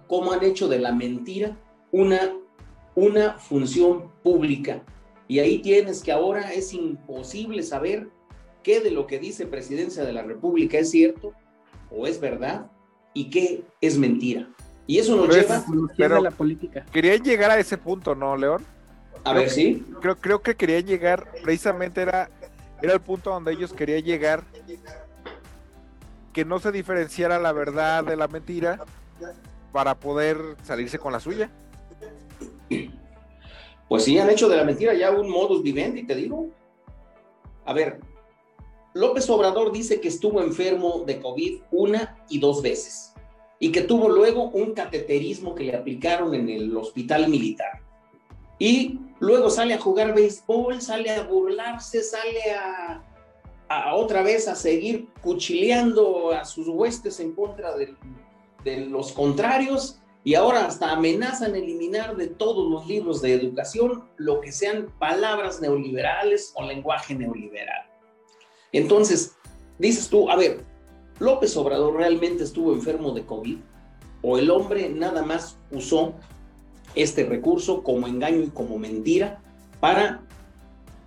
cómo 0.08 0.32
han 0.32 0.44
hecho 0.44 0.68
de 0.68 0.78
la 0.78 0.92
mentira 0.92 1.56
una, 1.92 2.36
una 2.94 3.38
función 3.38 4.10
pública. 4.22 4.84
Y 5.28 5.38
ahí 5.38 5.58
tienes 5.58 6.02
que 6.02 6.12
ahora 6.12 6.52
es 6.52 6.72
imposible 6.72 7.62
saber 7.62 8.08
qué 8.62 8.80
de 8.80 8.90
lo 8.90 9.06
que 9.06 9.18
dice 9.18 9.46
Presidencia 9.46 10.04
de 10.04 10.12
la 10.12 10.22
República 10.22 10.78
es 10.78 10.90
cierto 10.90 11.32
o 11.90 12.06
es 12.06 12.20
verdad 12.20 12.70
y 13.14 13.30
qué 13.30 13.62
es 13.80 13.96
mentira. 13.96 14.48
Y 14.86 14.98
eso 14.98 15.16
nos 15.16 15.34
lleva 15.34 16.16
a 16.16 16.20
la 16.20 16.30
política. 16.30 16.84
Querían 16.92 17.22
llegar 17.22 17.50
a 17.50 17.58
ese 17.58 17.76
punto, 17.76 18.14
¿no, 18.14 18.36
León? 18.36 18.64
A 19.24 19.32
ver, 19.32 19.50
sí. 19.50 19.84
Creo, 20.00 20.16
creo 20.16 20.40
que 20.40 20.54
querían 20.54 20.84
llegar, 20.84 21.32
precisamente 21.42 22.02
era, 22.02 22.30
era 22.80 22.92
el 22.92 23.00
punto 23.00 23.30
donde 23.30 23.52
ellos 23.52 23.72
querían 23.72 24.02
llegar, 24.02 24.44
que 26.32 26.44
no 26.44 26.60
se 26.60 26.70
diferenciara 26.70 27.40
la 27.40 27.52
verdad 27.52 28.04
de 28.04 28.16
la 28.16 28.28
mentira 28.28 28.84
para 29.72 29.96
poder 29.96 30.38
salirse 30.62 30.98
con 30.98 31.12
la 31.12 31.18
suya. 31.18 31.50
Pues 33.88 34.04
sí, 34.04 34.18
han 34.18 34.30
hecho 34.30 34.48
de 34.48 34.56
la 34.56 34.64
mentira 34.64 34.94
ya 34.94 35.10
un 35.10 35.28
modus 35.28 35.62
vivendi, 35.62 36.04
te 36.04 36.14
digo. 36.14 36.48
A 37.64 37.72
ver, 37.72 38.00
López 38.94 39.28
Obrador 39.30 39.72
dice 39.72 40.00
que 40.00 40.08
estuvo 40.08 40.40
enfermo 40.40 41.04
de 41.06 41.20
COVID 41.20 41.62
una 41.72 42.16
y 42.28 42.38
dos 42.38 42.62
veces 42.62 43.15
y 43.58 43.72
que 43.72 43.82
tuvo 43.82 44.08
luego 44.08 44.50
un 44.50 44.72
cateterismo 44.72 45.54
que 45.54 45.64
le 45.64 45.76
aplicaron 45.76 46.34
en 46.34 46.48
el 46.48 46.76
hospital 46.76 47.28
militar. 47.28 47.80
Y 48.58 48.98
luego 49.18 49.50
sale 49.50 49.74
a 49.74 49.78
jugar 49.78 50.14
béisbol, 50.14 50.80
sale 50.80 51.10
a 51.10 51.22
burlarse, 51.22 52.02
sale 52.02 52.40
a, 52.52 53.02
otra 53.94 54.22
vez 54.22 54.46
a 54.48 54.54
seguir 54.54 55.08
cuchileando 55.22 56.32
a 56.32 56.44
sus 56.44 56.68
huestes 56.68 57.18
en 57.20 57.32
contra 57.32 57.76
de, 57.76 57.94
de 58.64 58.86
los 58.86 59.12
contrarios 59.12 59.98
y 60.22 60.34
ahora 60.34 60.66
hasta 60.66 60.90
amenazan 60.90 61.54
eliminar 61.54 62.16
de 62.16 62.26
todos 62.26 62.68
los 62.70 62.86
libros 62.86 63.22
de 63.22 63.34
educación 63.34 64.08
lo 64.16 64.40
que 64.40 64.52
sean 64.52 64.92
palabras 64.98 65.60
neoliberales 65.60 66.52
o 66.56 66.64
lenguaje 66.64 67.14
neoliberal. 67.14 67.86
Entonces, 68.72 69.36
dices 69.78 70.08
tú, 70.08 70.28
a 70.28 70.36
ver, 70.36 70.64
¿López 71.18 71.56
Obrador 71.56 71.96
realmente 71.96 72.44
estuvo 72.44 72.72
enfermo 72.72 73.12
de 73.12 73.24
COVID? 73.24 73.58
¿O 74.22 74.38
el 74.38 74.50
hombre 74.50 74.88
nada 74.88 75.22
más 75.22 75.56
usó 75.70 76.14
este 76.94 77.24
recurso 77.24 77.82
como 77.82 78.06
engaño 78.06 78.42
y 78.42 78.48
como 78.48 78.78
mentira 78.78 79.40
para 79.80 80.22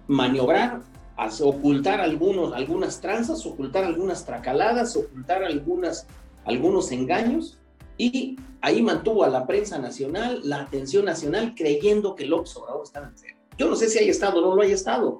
maniobrar, 0.07 0.81
ocultar 1.43 2.01
algunos, 2.01 2.53
algunas 2.53 3.01
tranzas, 3.01 3.45
ocultar 3.45 3.83
algunas 3.83 4.25
tracaladas, 4.25 4.95
ocultar 4.95 5.43
algunas, 5.43 6.07
algunos 6.45 6.91
engaños? 6.91 7.59
Y 7.97 8.37
ahí 8.61 8.81
mantuvo 8.81 9.23
a 9.23 9.29
la 9.29 9.45
prensa 9.45 9.77
nacional, 9.77 10.39
la 10.43 10.61
atención 10.61 11.05
nacional, 11.05 11.53
creyendo 11.55 12.15
que 12.15 12.25
López 12.25 12.55
Obrador 12.55 12.83
estaba 12.83 13.07
enfermo. 13.07 13.39
Yo 13.57 13.69
no 13.69 13.75
sé 13.75 13.89
si 13.89 13.99
haya 13.99 14.11
estado 14.11 14.39
o 14.39 14.49
no 14.49 14.55
lo 14.55 14.61
haya 14.61 14.73
estado, 14.73 15.19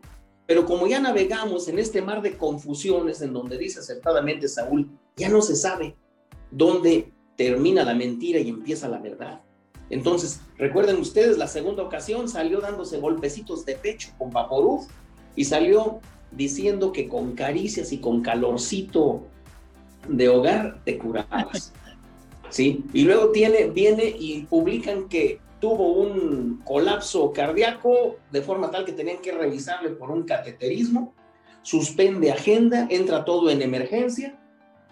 pero 0.49 0.65
como 0.65 0.87
ya 0.87 0.99
navegamos 0.99 1.67
en 1.67 1.77
este 1.77 2.01
mar 2.01 2.23
de 2.23 2.35
confusiones 2.35 3.21
en 3.21 3.33
donde 3.33 3.55
dice 3.55 3.81
acertadamente 3.81 4.47
Saúl, 4.47 4.89
ya 5.15 5.29
no 5.29 5.43
se 5.43 5.55
sabe 5.55 5.95
dónde 6.49 7.13
termina 7.35 7.85
la 7.85 7.93
mentira 7.93 8.39
y 8.39 8.49
empieza 8.49 8.89
la 8.89 8.97
verdad. 8.97 9.43
Entonces, 9.91 10.41
recuerden 10.57 10.97
ustedes, 10.97 11.37
la 11.37 11.45
segunda 11.45 11.83
ocasión 11.83 12.27
salió 12.27 12.61
dándose 12.61 12.97
golpecitos 12.97 13.63
de 13.63 13.75
pecho 13.75 14.09
con 14.17 14.31
Vaporub 14.31 14.87
y 15.35 15.45
salió 15.45 15.99
diciendo 16.31 16.93
que 16.93 17.07
con 17.07 17.35
caricias 17.35 17.91
y 17.91 17.99
con 17.99 18.23
calorcito 18.23 19.27
de 20.07 20.29
hogar 20.29 20.81
te 20.83 20.97
curabas. 20.97 21.73
¿Sí? 22.49 22.83
Y 22.91 23.03
luego 23.03 23.29
tiene, 23.29 23.67
viene 23.67 24.15
y 24.17 24.47
publican 24.49 25.09
que 25.09 25.39
tuvo 25.59 25.93
un 25.93 26.61
colapso 26.65 27.31
cardíaco 27.33 28.17
de 28.31 28.41
forma 28.41 28.71
tal 28.71 28.85
que 28.85 28.93
tenían 28.93 29.19
que 29.19 29.31
revisarle 29.31 29.89
por 29.89 30.11
un 30.11 30.23
cateterismo, 30.23 31.13
suspende 31.61 32.31
agenda, 32.31 32.87
entra 32.89 33.25
todo 33.25 33.49
en 33.49 33.61
emergencia 33.61 34.39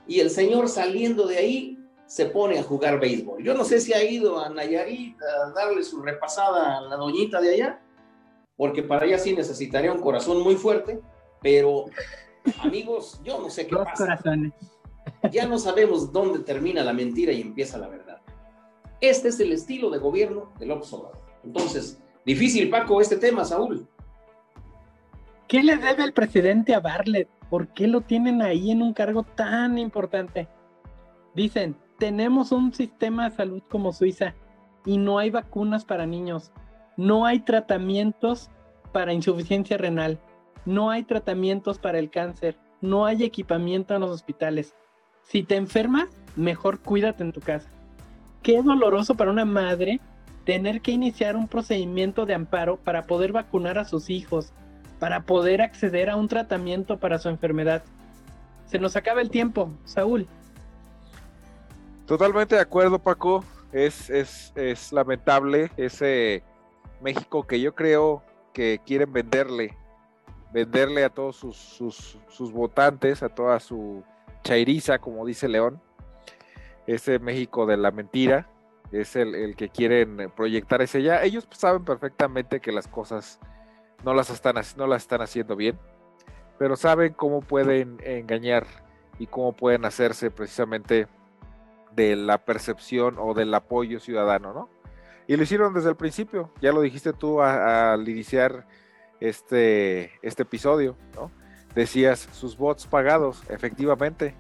y 0.08 0.20
el 0.20 0.30
señor 0.30 0.70
saliendo 0.70 1.28
de 1.28 1.38
ahí 1.38 1.80
se 2.06 2.26
pone 2.26 2.58
a 2.58 2.64
jugar 2.64 3.00
béisbol. 3.00 3.44
Yo 3.44 3.54
no 3.54 3.64
sé 3.66 3.82
si 3.82 3.94
ha 3.94 4.04
ido 4.04 4.40
a 4.40 4.50
Nayarit 4.50 5.18
a 5.22 5.52
darle 5.52 5.84
su 5.84 6.02
repasada 6.02 6.78
a 6.78 6.82
la 6.82 6.96
doñita 6.96 7.42
de 7.42 7.54
allá, 7.54 7.82
porque 8.56 8.82
para 8.82 9.06
ella 9.06 9.20
sí 9.20 9.34
necesitaría 9.34 9.92
un 9.92 10.02
corazón 10.02 10.42
muy 10.42 10.56
fuerte, 10.56 11.02
pero 11.42 11.86
amigos, 12.60 13.20
yo 13.24 13.40
no 13.40 13.50
sé 13.50 13.68
qué 13.68 13.76
pasa. 13.76 14.18
Ya 15.32 15.46
no 15.46 15.58
sabemos 15.58 16.12
dónde 16.12 16.40
termina 16.40 16.84
la 16.84 16.94
mentira 16.94 17.32
y 17.32 17.42
empieza 17.42 17.78
la 17.78 17.88
verdad. 17.88 18.07
Este 19.00 19.28
es 19.28 19.40
el 19.40 19.52
estilo 19.52 19.92
de 19.92 20.00
gobierno 20.00 20.52
de 20.58 20.66
López 20.66 20.92
Obrador. 20.94 21.22
Entonces, 21.44 22.02
difícil, 22.26 22.70
Paco, 22.70 23.00
este 23.00 23.18
tema, 23.18 23.46
Saúl. 23.46 23.88
¿Qué 25.48 25.62
le 25.62 25.78
debe 25.78 26.04
el 26.04 26.14
presidente 26.14 26.74
a 26.74 26.80
Barlet? 26.80 27.30
¿Por 27.50 27.68
qué 27.70 27.88
lo 27.88 28.02
tienen 28.02 28.42
ahí 28.42 28.72
en 28.72 28.82
un 28.82 28.94
cargo 28.94 29.24
tan 29.24 29.78
importante? 29.78 30.48
Dicen, 31.36 31.78
tenemos 32.00 32.52
un 32.52 32.74
sistema 32.74 33.30
de 33.30 33.36
salud 33.36 33.62
como 33.70 33.94
Suiza 33.94 34.34
y 34.84 34.98
no 34.98 35.20
hay 35.20 35.30
vacunas 35.30 35.86
para 35.86 36.08
niños, 36.08 36.52
no 36.98 37.26
hay 37.26 37.40
tratamientos 37.42 38.50
para 38.92 39.14
insuficiencia 39.14 39.78
renal, 39.78 40.20
no 40.66 40.90
hay 40.90 41.04
tratamientos 41.04 41.78
para 41.78 42.00
el 42.00 42.10
cáncer, 42.10 42.58
no 42.82 43.06
hay 43.06 43.24
equipamiento 43.24 43.94
en 43.94 44.02
los 44.02 44.10
hospitales. 44.10 44.76
Si 45.22 45.44
te 45.44 45.56
enfermas, 45.56 46.10
mejor 46.36 46.80
cuídate 46.80 47.24
en 47.24 47.32
tu 47.32 47.42
casa 47.42 47.77
qué 48.42 48.62
doloroso 48.62 49.16
para 49.16 49.32
una 49.32 49.46
madre 49.46 50.00
tener 50.46 50.82
que 50.82 50.92
iniciar 50.92 51.36
un 51.36 51.48
procedimiento 51.48 52.26
de 52.26 52.34
amparo 52.34 52.78
para 52.78 53.04
poder 53.04 53.34
vacunar 53.34 53.78
a 53.78 53.86
sus 53.86 54.10
hijos, 54.10 54.54
para 55.00 55.24
poder 55.24 55.62
acceder 55.62 56.10
a 56.10 56.16
un 56.16 56.28
tratamiento 56.28 56.98
para 56.98 57.20
su 57.20 57.28
enfermedad. 57.30 57.84
Se 58.66 58.80
nos 58.80 58.96
acaba 58.96 59.22
el 59.22 59.30
tiempo, 59.30 59.70
Saúl. 59.84 60.28
Totalmente 62.06 62.56
de 62.56 62.62
acuerdo, 62.62 62.98
Paco. 62.98 63.44
Es, 63.74 64.10
es, 64.10 64.54
es 64.56 64.94
lamentable 64.94 65.70
ese 65.76 66.42
México 67.02 67.46
que 67.46 67.60
yo 67.60 67.76
creo 67.76 68.24
que 68.54 68.80
quieren 68.86 69.12
venderle, 69.12 69.76
venderle 70.54 71.04
a 71.04 71.10
todos 71.10 71.36
sus, 71.36 71.58
sus, 71.58 72.18
sus 72.30 72.52
votantes, 72.52 73.22
a 73.22 73.30
toda 73.30 73.60
su 73.60 74.04
chairiza, 74.44 74.98
como 75.00 75.26
dice 75.26 75.50
León, 75.50 75.82
ese 76.88 77.20
México 77.20 77.66
de 77.66 77.78
la 77.78 77.92
mentira, 77.92 78.50
es 78.92 79.16
el, 79.16 79.56
que 79.56 79.70
quieren 79.70 80.32
proyectar 80.36 80.82
ese 80.82 81.04
ya. 81.04 81.24
Ellos 81.24 81.48
saben 81.52 81.84
perfectamente 81.84 82.60
que 82.60 82.72
las 82.72 82.88
cosas 82.88 83.40
no 84.04 84.14
las 84.14 84.30
están, 84.30 84.56
no 84.78 84.88
las 84.88 85.04
están 85.04 85.22
haciendo 85.22 85.56
bien, 85.56 85.78
pero 86.58 86.76
saben 86.76 87.14
cómo 87.14 87.42
pueden 87.42 87.98
engañar 88.04 88.66
y 89.20 89.28
cómo 89.28 89.54
pueden 89.54 89.86
hacerse 89.86 90.32
precisamente 90.32 91.08
de 91.96 92.16
la 92.16 92.38
percepción 92.38 93.16
o 93.18 93.34
del 93.34 93.54
apoyo 93.54 94.00
ciudadano, 94.00 94.54
¿no? 94.54 94.70
Y 95.28 95.36
lo 95.36 95.44
hicieron 95.44 95.74
desde 95.74 95.90
el 95.90 95.98
principio, 95.98 96.52
ya 96.62 96.72
lo 96.72 96.82
dijiste 96.82 97.12
tú 97.12 97.42
al 97.42 98.08
iniciar 98.08 98.66
este, 99.20 100.12
este 100.22 100.44
episodio, 100.44 100.96
¿no? 101.16 101.32
Decías 101.76 102.30
sus 102.32 102.58
bots 102.58 102.88
pagados, 102.88 103.44
efectivamente. 103.50 104.36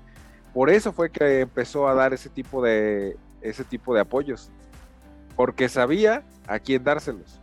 Por 0.58 0.72
eso 0.72 0.92
fue 0.92 1.12
que 1.12 1.42
empezó 1.42 1.88
a 1.88 1.94
dar 1.94 2.16
ese 2.16 2.30
tipo 2.30 2.64
de, 2.64 3.16
ese 3.42 3.64
tipo 3.64 3.94
de 3.94 4.02
apoyos, 4.02 4.50
porque 5.36 5.70
sabía 5.70 6.24
a 6.48 6.58
quién 6.58 6.84
dárselos. 6.84 7.40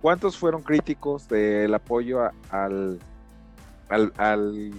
¿Cuántos 0.00 0.38
fueron 0.38 0.62
críticos 0.62 1.28
del 1.28 1.74
apoyo 1.74 2.22
al, 2.48 2.98
al, 4.16 4.72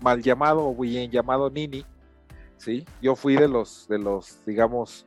mal 0.00 0.22
llamado 0.22 0.68
o 0.68 0.74
bien 0.74 1.10
llamado 1.10 1.50
Nini? 1.50 1.84
¿sí? 2.56 2.86
Yo 3.02 3.14
fui 3.14 3.36
de 3.36 3.46
los, 3.46 3.86
de 3.88 3.98
los 3.98 4.42
digamos, 4.46 5.04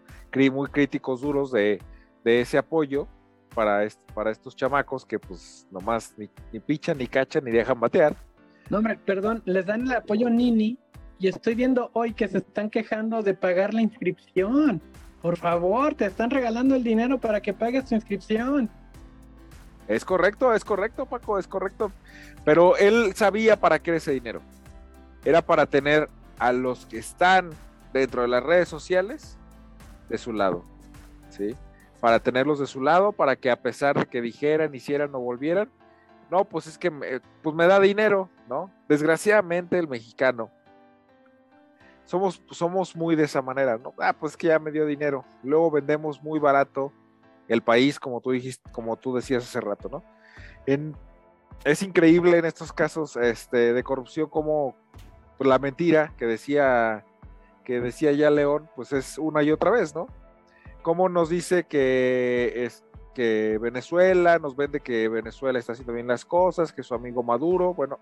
muy 0.52 0.70
críticos 0.70 1.22
duros 1.22 1.52
de, 1.52 1.82
ese 2.24 2.60
apoyo 2.60 3.08
para, 3.56 3.88
para 4.14 4.30
estos 4.30 4.56
chamacos 4.56 5.08
que 5.08 5.18
pues 5.18 5.66
nomás 5.72 6.14
ni, 6.20 6.30
ni 6.54 6.60
pichan, 6.60 7.00
ni 7.00 7.08
cachan, 7.08 7.44
ni 7.44 7.50
dejan 7.50 7.80
batear. 7.80 8.16
No, 8.70 8.78
hombre, 8.78 9.00
perdón, 9.08 9.42
les 9.46 9.66
dan 9.66 9.82
el 9.82 9.94
apoyo 9.94 10.30
Nini 10.30 10.78
y 11.22 11.28
estoy 11.28 11.54
viendo 11.54 11.92
hoy 11.94 12.14
que 12.14 12.28
se 12.28 12.40
están 12.40 12.72
quejando 12.72 13.22
de 13.22 13.36
pagar 13.36 13.76
la 13.76 13.84
inscripción. 13.84 14.82
Por 15.22 15.38
favor, 15.38 15.94
te 15.94 16.06
están 16.06 16.32
regalando 16.32 16.74
el 16.74 16.84
dinero 16.84 17.20
para 17.20 17.42
que 17.42 17.54
pagues 17.54 17.86
tu 17.86 17.94
inscripción. 17.94 18.72
Es 19.88 20.04
correcto, 20.04 20.52
es 20.52 20.66
correcto, 20.66 21.06
Paco, 21.06 21.38
es 21.38 21.48
correcto. 21.48 21.92
Pero 22.44 22.76
él 22.76 23.14
sabía 23.14 23.56
para 23.56 23.78
qué 23.78 23.92
era 23.92 23.98
ese 23.98 24.14
dinero. 24.14 24.42
Era 25.24 25.44
para 25.44 25.68
tener 25.68 26.10
a 26.40 26.52
los 26.54 26.88
que 26.88 26.98
están 26.98 27.52
dentro 27.94 28.24
de 28.24 28.28
las 28.28 28.42
redes 28.42 28.68
sociales 28.68 29.38
de 30.10 30.18
su 30.18 30.34
lado. 30.34 30.64
¿Sí? 31.30 31.56
Para 32.00 32.20
tenerlos 32.20 32.58
de 32.58 32.66
su 32.66 32.82
lado, 32.82 33.12
para 33.12 33.36
que 33.36 33.52
a 33.52 33.62
pesar 33.62 33.96
de 33.96 34.08
que 34.08 34.24
dijeran, 34.24 34.74
hicieran 34.74 35.14
o 35.14 35.20
volvieran, 35.20 35.70
no, 36.32 36.46
pues 36.46 36.66
es 36.66 36.80
que 36.80 36.90
me, 36.90 37.22
pues 37.44 37.56
me 37.56 37.68
da 37.68 37.80
dinero, 37.80 38.28
¿no? 38.50 38.72
Desgraciadamente 38.88 39.78
el 39.78 39.88
mexicano 39.88 40.50
somos, 42.12 42.43
somos 42.52 42.93
muy 42.93 43.15
de 43.15 43.24
esa 43.24 43.41
manera, 43.41 43.78
¿no? 43.78 43.93
Ah, 43.97 44.12
pues 44.12 44.36
que 44.36 44.47
ya 44.47 44.60
me 44.60 44.69
dio 44.69 44.86
dinero. 44.86 45.24
Luego 45.43 45.71
vendemos 45.71 46.21
muy 46.21 46.39
barato 46.39 46.91
el 47.47 47.62
país, 47.62 48.02
como 48.02 48.19
tú 48.19 48.32
dijiste, 48.32 48.69
como 48.74 48.97
tú 48.97 49.15
decías 49.15 49.45
hace 49.45 49.62
rato, 49.62 49.88
¿no? 49.88 50.04
es 51.63 51.82
increíble 51.82 52.38
en 52.38 52.45
estos 52.45 52.74
casos 52.74 53.15
este, 53.15 53.74
de 53.74 53.84
corrupción 53.84 54.30
como 54.30 54.76
pues, 55.38 55.47
la 55.47 55.58
mentira 55.58 56.13
que 56.17 56.26
decía 56.26 57.06
que 57.63 57.80
decía 57.80 58.12
ya 58.12 58.30
León, 58.30 58.69
pues 58.76 58.91
es 58.91 59.17
una 59.17 59.41
y 59.43 59.52
otra 59.52 59.71
vez, 59.71 59.95
¿no? 59.95 60.08
Cómo 60.82 61.08
nos 61.08 61.30
dice 61.30 61.63
que 61.63 62.65
es 62.65 62.84
que 63.15 63.58
Venezuela 63.62 64.38
nos 64.38 64.56
vende 64.56 64.82
que 64.82 65.08
Venezuela 65.08 65.60
está 65.60 65.74
haciendo 65.74 65.93
bien 65.93 66.08
las 66.08 66.26
cosas, 66.26 66.74
que 66.74 66.84
su 66.84 66.93
amigo 66.93 67.24
Maduro, 67.24 67.74
bueno, 67.74 68.00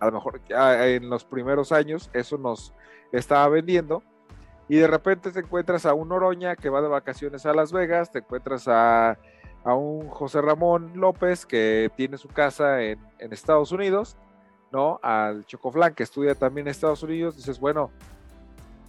a 0.00 0.06
lo 0.06 0.12
mejor 0.12 0.40
en 0.48 1.10
los 1.10 1.24
primeros 1.24 1.72
años 1.72 2.10
eso 2.12 2.38
nos 2.38 2.72
estaba 3.12 3.48
vendiendo 3.48 4.02
y 4.68 4.76
de 4.76 4.86
repente 4.86 5.32
te 5.32 5.40
encuentras 5.40 5.86
a 5.86 5.94
un 5.94 6.12
Oroña 6.12 6.54
que 6.54 6.68
va 6.68 6.82
de 6.82 6.88
vacaciones 6.88 7.46
a 7.46 7.54
Las 7.54 7.72
Vegas, 7.72 8.12
te 8.12 8.18
encuentras 8.18 8.68
a, 8.68 9.18
un 9.64 10.08
José 10.08 10.40
Ramón 10.40 10.92
López 10.94 11.44
que 11.44 11.90
tiene 11.96 12.16
su 12.16 12.28
casa 12.28 12.82
en, 12.82 12.98
Estados 13.18 13.72
Unidos, 13.72 14.16
¿no? 14.72 14.98
Al 15.02 15.44
Chocoflan 15.44 15.94
que 15.94 16.04
estudia 16.04 16.34
también 16.34 16.66
en 16.66 16.70
Estados 16.70 17.02
Unidos, 17.02 17.36
dices, 17.36 17.58
bueno, 17.58 17.90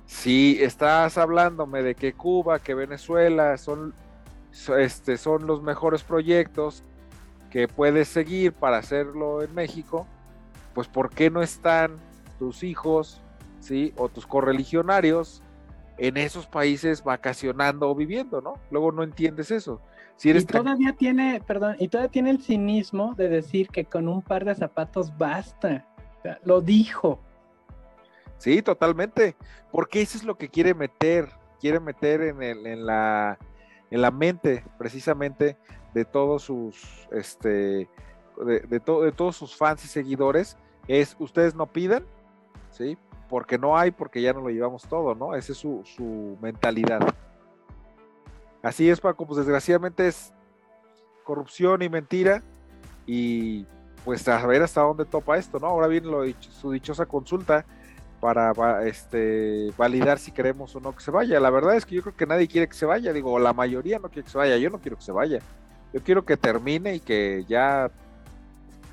si 0.05 0.61
estás 0.61 1.17
hablándome 1.17 1.81
de 1.83 1.95
que 1.95 2.13
Cuba, 2.13 2.59
que 2.59 2.75
Venezuela 2.75 3.57
son, 3.57 3.93
este, 4.77 5.17
son 5.17 5.47
los 5.47 5.61
mejores 5.61 6.03
proyectos 6.03 6.83
que 7.49 7.67
puedes 7.67 8.07
seguir 8.07 8.53
para 8.53 8.77
hacerlo 8.77 9.41
en 9.41 9.53
México, 9.53 10.07
pues 10.73 10.87
¿por 10.87 11.09
qué 11.09 11.29
no 11.29 11.41
están 11.41 11.95
tus 12.37 12.63
hijos, 12.63 13.21
¿sí? 13.59 13.93
O 13.97 14.09
tus 14.09 14.25
correligionarios 14.25 15.41
en 15.97 16.17
esos 16.17 16.47
países 16.47 17.03
vacacionando 17.03 17.89
o 17.89 17.95
viviendo, 17.95 18.41
¿no? 18.41 18.53
Luego 18.71 18.91
no 18.91 19.03
entiendes 19.03 19.51
eso. 19.51 19.81
Si 20.15 20.29
y 20.31 20.45
todavía 20.45 20.93
tiene, 20.93 21.41
perdón, 21.45 21.77
y 21.79 21.87
todavía 21.87 22.11
tiene 22.11 22.31
el 22.31 22.41
cinismo 22.41 23.15
de 23.15 23.29
decir 23.29 23.69
que 23.69 23.85
con 23.85 24.09
un 24.09 24.21
par 24.21 24.43
de 24.43 24.53
zapatos 24.53 25.17
basta. 25.17 25.85
lo 26.43 26.59
dijo. 26.61 27.21
Sí, 28.37 28.61
totalmente. 28.61 29.35
Porque 29.71 30.01
eso 30.01 30.17
es 30.17 30.23
lo 30.23 30.37
que 30.37 30.49
quiere 30.49 30.73
meter, 30.73 31.29
quiere 31.61 31.79
meter 31.79 32.21
en, 32.21 32.43
el, 32.43 32.67
en, 32.67 32.85
la, 32.85 33.37
en 33.91 34.01
la 34.01 34.11
mente 34.11 34.65
precisamente 34.77 35.57
de 35.93 36.05
todos 36.05 36.43
sus, 36.43 37.07
este, 37.11 37.87
de, 38.45 38.61
de 38.61 38.79
todos 38.79 39.35
sus 39.35 39.55
fans 39.55 39.83
y 39.85 39.87
seguidores, 39.87 40.57
es 40.89 41.15
ustedes 41.19 41.55
no 41.55 41.67
pidan, 41.67 42.03
¿sí? 42.71 42.97
Porque 43.29 43.59
no 43.59 43.77
hay, 43.77 43.91
porque 43.91 44.21
ya 44.21 44.33
no 44.33 44.41
lo 44.41 44.49
llevamos 44.49 44.83
todo, 44.87 45.13
¿no? 45.13 45.35
Esa 45.35 45.51
es 45.51 45.59
su, 45.59 46.37
mentalidad. 46.41 46.99
Así 48.63 48.89
es, 48.89 48.99
Paco, 48.99 49.25
pues 49.25 49.37
desgraciadamente 49.37 50.07
es 50.07 50.33
corrupción 51.23 51.83
y 51.83 51.89
mentira 51.89 52.41
y 53.05 53.65
pues 54.03 54.27
a 54.27 54.45
ver 54.47 54.63
hasta 54.63 54.81
dónde 54.81 55.05
topa 55.05 55.37
esto, 55.37 55.59
¿no? 55.59 55.67
Ahora 55.67 55.87
viene 55.87 56.09
su 56.39 56.71
dichosa 56.71 57.05
consulta 57.05 57.65
para 58.19 58.85
este, 58.85 59.71
validar 59.77 60.17
si 60.17 60.31
queremos 60.31 60.75
o 60.75 60.79
no 60.79 60.95
que 60.95 61.03
se 61.03 61.11
vaya. 61.11 61.39
La 61.39 61.51
verdad 61.51 61.75
es 61.75 61.85
que 61.85 61.95
yo 61.95 62.01
creo 62.01 62.15
que 62.15 62.25
nadie 62.25 62.47
quiere 62.47 62.67
que 62.67 62.73
se 62.73 62.87
vaya, 62.87 63.13
digo, 63.13 63.37
la 63.37 63.53
mayoría 63.53 63.99
no 63.99 64.09
quiere 64.09 64.23
que 64.23 64.31
se 64.31 64.37
vaya, 64.39 64.57
yo 64.57 64.71
no 64.71 64.79
quiero 64.79 64.97
que 64.97 65.03
se 65.03 65.11
vaya. 65.11 65.39
Yo 65.93 66.03
quiero 66.03 66.25
que 66.25 66.35
termine 66.35 66.95
y 66.95 66.99
que 66.99 67.45
ya 67.47 67.91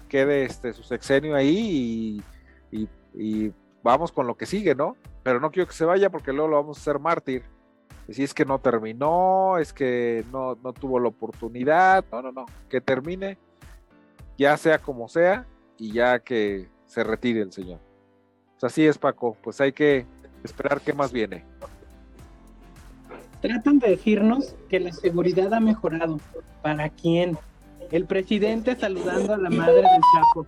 quede 0.07 0.45
este, 0.45 0.73
su 0.73 0.83
sexenio 0.83 1.35
ahí 1.35 2.23
y, 2.73 3.53
vamos 3.83 4.11
con 4.11 4.27
lo 4.27 4.37
que 4.37 4.47
sigue, 4.47 4.75
¿no? 4.75 4.97
Pero 5.23 5.41
no 5.41 5.51
quiero 5.51 5.69
que 5.69 5.75
se 5.75 5.85
vaya 5.85 6.11
porque 6.11 6.33
luego 6.33 6.49
lo 6.49 6.57
vamos 6.57 6.77
a 6.77 6.81
hacer 6.81 6.99
mártir. 6.99 7.43
Si 8.09 8.23
es 8.23 8.35
que 8.35 8.45
no 8.45 8.59
terminó, 8.59 9.59
es 9.59 9.73
que 9.73 10.25
no, 10.33 10.57
tuvo 10.73 11.01
la 11.01 11.09
oportunidad, 11.09 12.05
no, 12.11 12.23
no, 12.23 12.33
no, 12.33 12.47
que 12.69 12.81
termine, 12.81 13.39
ya 14.37 14.57
sea 14.57 14.79
como 14.79 15.09
sea, 15.09 15.47
y 15.79 15.93
ya 15.93 16.19
que 16.19 16.69
se 16.87 17.05
retire 17.05 17.41
el 17.41 17.53
señor. 17.53 17.81
Pues 18.53 18.73
así 18.73 18.87
es, 18.87 18.99
Paco, 18.99 19.37
pues 19.43 19.61
hay 19.61 19.73
que 19.73 20.07
esperar 20.45 20.81
qué 20.81 20.93
más 20.93 21.13
viene. 21.13 21.45
Tratan 23.41 23.79
de 23.79 23.91
decirnos 23.91 24.55
que 24.69 24.81
la 24.81 24.93
seguridad 24.93 25.53
ha 25.53 25.61
mejorado. 25.61 26.19
¿Para 26.63 26.89
quién? 26.89 27.39
El 27.93 28.07
presidente 28.07 28.75
saludando 28.75 29.35
a 29.35 29.37
la 29.37 29.49
madre 29.49 29.77
del 29.77 30.01
Chapo, 30.15 30.47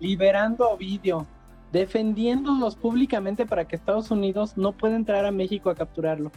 liberando 0.00 0.64
a 0.64 0.74
Ovidio, 0.74 1.24
defendiéndolos 1.72 2.74
públicamente 2.74 3.46
para 3.46 3.66
que 3.66 3.76
Estados 3.76 4.10
Unidos 4.10 4.56
no 4.56 4.72
pueda 4.72 4.96
entrar 4.96 5.24
a 5.24 5.30
México 5.30 5.70
a 5.70 5.76
capturarlo. 5.76 6.32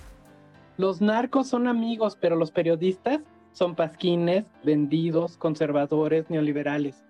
Los 0.78 1.02
narcos 1.02 1.48
son 1.48 1.68
amigos, 1.68 2.18
pero 2.20 2.36
los 2.36 2.52
periodistas 2.52 3.22
son 3.52 3.76
pasquines, 3.76 4.46
vendidos, 4.64 5.38
conservadores, 5.38 6.30
neoliberales. 6.30 7.04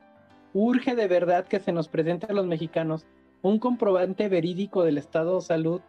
Urge 0.54 0.96
de 0.96 1.08
verdad 1.08 1.46
que 1.46 1.60
se 1.60 1.72
nos 1.72 1.90
presente 1.90 2.28
a 2.30 2.34
los 2.34 2.46
mexicanos 2.46 3.06
un 3.42 3.60
comprobante 3.60 4.30
verídico 4.30 4.84
del 4.84 4.98
estado 4.98 5.36
de 5.36 5.42
salud, 5.42 5.82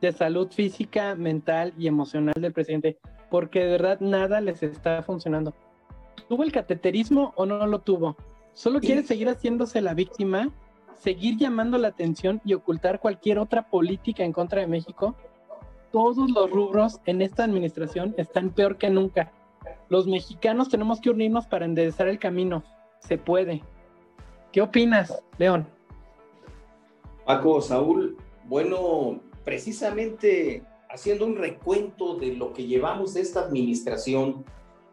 de 0.00 0.12
salud 0.12 0.48
física, 0.50 1.14
mental 1.14 1.72
y 1.78 1.86
emocional 1.86 2.34
del 2.40 2.52
presidente, 2.52 2.98
porque 3.30 3.60
de 3.60 3.70
verdad 3.70 4.00
nada 4.00 4.40
les 4.40 4.62
está 4.62 5.02
funcionando. 5.02 5.54
¿Tuvo 6.28 6.42
el 6.42 6.52
cateterismo 6.52 7.32
o 7.36 7.46
no 7.46 7.66
lo 7.66 7.80
tuvo? 7.80 8.16
¿Solo 8.52 8.80
quiere 8.80 9.02
seguir 9.02 9.28
haciéndose 9.28 9.80
la 9.80 9.94
víctima? 9.94 10.50
¿Seguir 10.98 11.36
llamando 11.36 11.76
la 11.78 11.88
atención 11.88 12.40
y 12.44 12.54
ocultar 12.54 13.00
cualquier 13.00 13.38
otra 13.38 13.68
política 13.68 14.24
en 14.24 14.32
contra 14.32 14.62
de 14.62 14.66
México? 14.66 15.14
Todos 15.92 16.30
los 16.30 16.50
rubros 16.50 17.00
en 17.06 17.22
esta 17.22 17.44
administración 17.44 18.14
están 18.16 18.50
peor 18.50 18.78
que 18.78 18.90
nunca. 18.90 19.32
Los 19.88 20.06
mexicanos 20.06 20.68
tenemos 20.68 21.00
que 21.00 21.10
unirnos 21.10 21.46
para 21.46 21.64
enderezar 21.64 22.08
el 22.08 22.18
camino. 22.18 22.64
Se 22.98 23.18
puede. 23.18 23.62
¿Qué 24.52 24.62
opinas, 24.62 25.22
León? 25.38 25.66
Paco, 27.24 27.60
Saúl, 27.60 28.16
bueno, 28.44 29.20
precisamente 29.44 30.62
haciendo 30.88 31.26
un 31.26 31.36
recuento 31.36 32.16
de 32.16 32.34
lo 32.34 32.52
que 32.52 32.66
llevamos 32.66 33.14
de 33.14 33.20
esta 33.20 33.40
administración, 33.40 34.44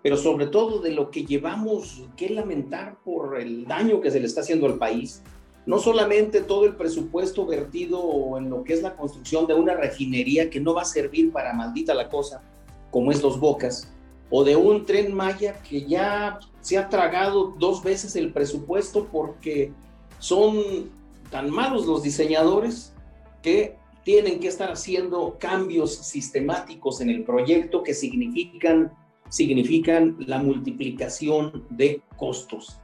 pero 0.04 0.18
sobre 0.18 0.48
todo 0.48 0.80
de 0.80 0.92
lo 0.92 1.10
que 1.10 1.26
llevamos 1.26 2.04
que 2.18 2.30
lamentar 2.30 2.98
por 3.04 3.40
el 3.40 3.66
daño 3.66 4.02
que 4.02 4.12
se 4.12 4.20
le 4.20 4.28
está 4.28 4.42
haciendo 4.42 4.68
al 4.68 4.78
país. 4.78 5.24
No 5.66 5.80
solamente 5.80 6.42
todo 6.42 6.66
el 6.66 6.76
presupuesto 6.76 7.46
vertido 7.46 8.38
en 8.38 8.50
lo 8.50 8.66
que 8.66 8.74
es 8.74 8.82
la 8.82 8.98
construcción 8.98 9.48
de 9.48 9.54
una 9.54 9.74
refinería 9.76 10.50
que 10.50 10.60
no 10.60 10.74
va 10.74 10.82
a 10.82 10.86
servir 10.86 11.32
para 11.32 11.54
maldita 11.54 11.94
la 11.94 12.10
cosa, 12.10 12.44
como 12.92 13.12
es 13.12 13.24
Los 13.24 13.40
Bocas, 13.40 13.94
o 14.30 14.44
de 14.44 14.58
un 14.58 14.86
tren 14.86 15.14
Maya 15.14 15.62
que 15.62 15.86
ya 15.86 16.38
se 16.60 16.78
ha 16.78 16.90
tragado 16.90 17.56
dos 17.58 17.82
veces 17.82 18.18
el 18.18 18.34
presupuesto 18.34 19.08
porque 19.10 19.72
son 20.20 20.92
tan 21.32 21.50
malos 21.50 21.86
los 21.86 22.04
diseñadores 22.04 22.94
que 23.42 23.78
tienen 24.04 24.42
que 24.42 24.50
estar 24.50 24.70
haciendo 24.70 25.38
cambios 25.40 25.96
sistemáticos 25.96 27.00
en 27.00 27.10
el 27.10 27.24
proyecto 27.24 27.84
que 27.84 27.94
significan, 27.94 28.92
significan 29.30 30.16
la 30.20 30.40
multiplicación 30.40 31.66
de 31.70 32.02
costos. 32.18 32.80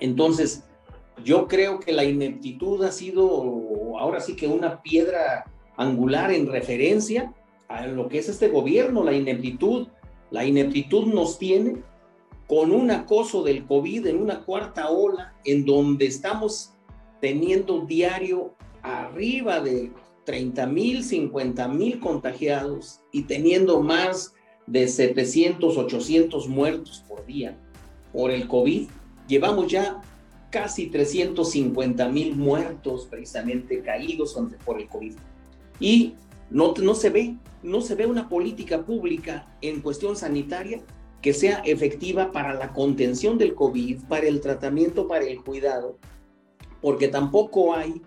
Entonces, 0.00 0.64
yo 1.24 1.46
creo 1.46 1.80
que 1.80 1.92
la 1.92 2.04
ineptitud 2.04 2.82
ha 2.84 2.92
sido 2.92 3.98
ahora 3.98 4.20
sí 4.20 4.34
que 4.34 4.48
una 4.48 4.82
piedra 4.82 5.44
angular 5.76 6.32
en 6.32 6.46
referencia 6.46 7.32
a 7.68 7.86
lo 7.86 8.08
que 8.08 8.18
es 8.18 8.28
este 8.28 8.48
gobierno, 8.48 9.04
la 9.04 9.12
ineptitud. 9.12 9.88
La 10.30 10.44
ineptitud 10.44 11.06
nos 11.06 11.38
tiene 11.38 11.82
con 12.46 12.72
un 12.72 12.90
acoso 12.90 13.42
del 13.42 13.64
COVID 13.66 14.06
en 14.06 14.20
una 14.20 14.44
cuarta 14.44 14.90
ola 14.90 15.34
en 15.44 15.64
donde 15.64 16.06
estamos 16.06 16.72
teniendo 17.20 17.82
diario 17.82 18.54
arriba 18.82 19.60
de 19.60 19.92
30 20.24 20.66
mil, 20.66 21.04
50 21.04 21.68
mil 21.68 22.00
contagiados 22.00 23.00
y 23.12 23.22
teniendo 23.22 23.80
más 23.80 24.34
de 24.66 24.88
700, 24.88 25.76
800 25.76 26.48
muertos 26.48 27.04
por 27.08 27.24
día 27.26 27.56
por 28.12 28.30
el 28.30 28.46
COVID. 28.46 28.88
Llevamos 29.26 29.70
ya 29.70 30.00
casi 30.50 30.86
350 30.86 32.08
mil 32.08 32.36
muertos 32.36 33.06
precisamente 33.10 33.80
caídos 33.80 34.36
por 34.64 34.80
el 34.80 34.88
COVID. 34.88 35.14
Y 35.80 36.14
no, 36.50 36.74
no 36.74 36.94
se 36.94 37.10
ve, 37.10 37.36
no 37.62 37.80
se 37.80 37.94
ve 37.94 38.06
una 38.06 38.28
política 38.28 38.84
pública 38.84 39.48
en 39.62 39.80
cuestión 39.80 40.16
sanitaria 40.16 40.82
que 41.22 41.32
sea 41.32 41.62
efectiva 41.64 42.32
para 42.32 42.52
la 42.54 42.72
contención 42.72 43.38
del 43.38 43.54
COVID, 43.54 44.02
para 44.08 44.26
el 44.26 44.40
tratamiento, 44.40 45.06
para 45.06 45.24
el 45.24 45.42
cuidado, 45.42 45.96
porque 46.80 47.08
tampoco 47.08 47.74
hay 47.74 48.02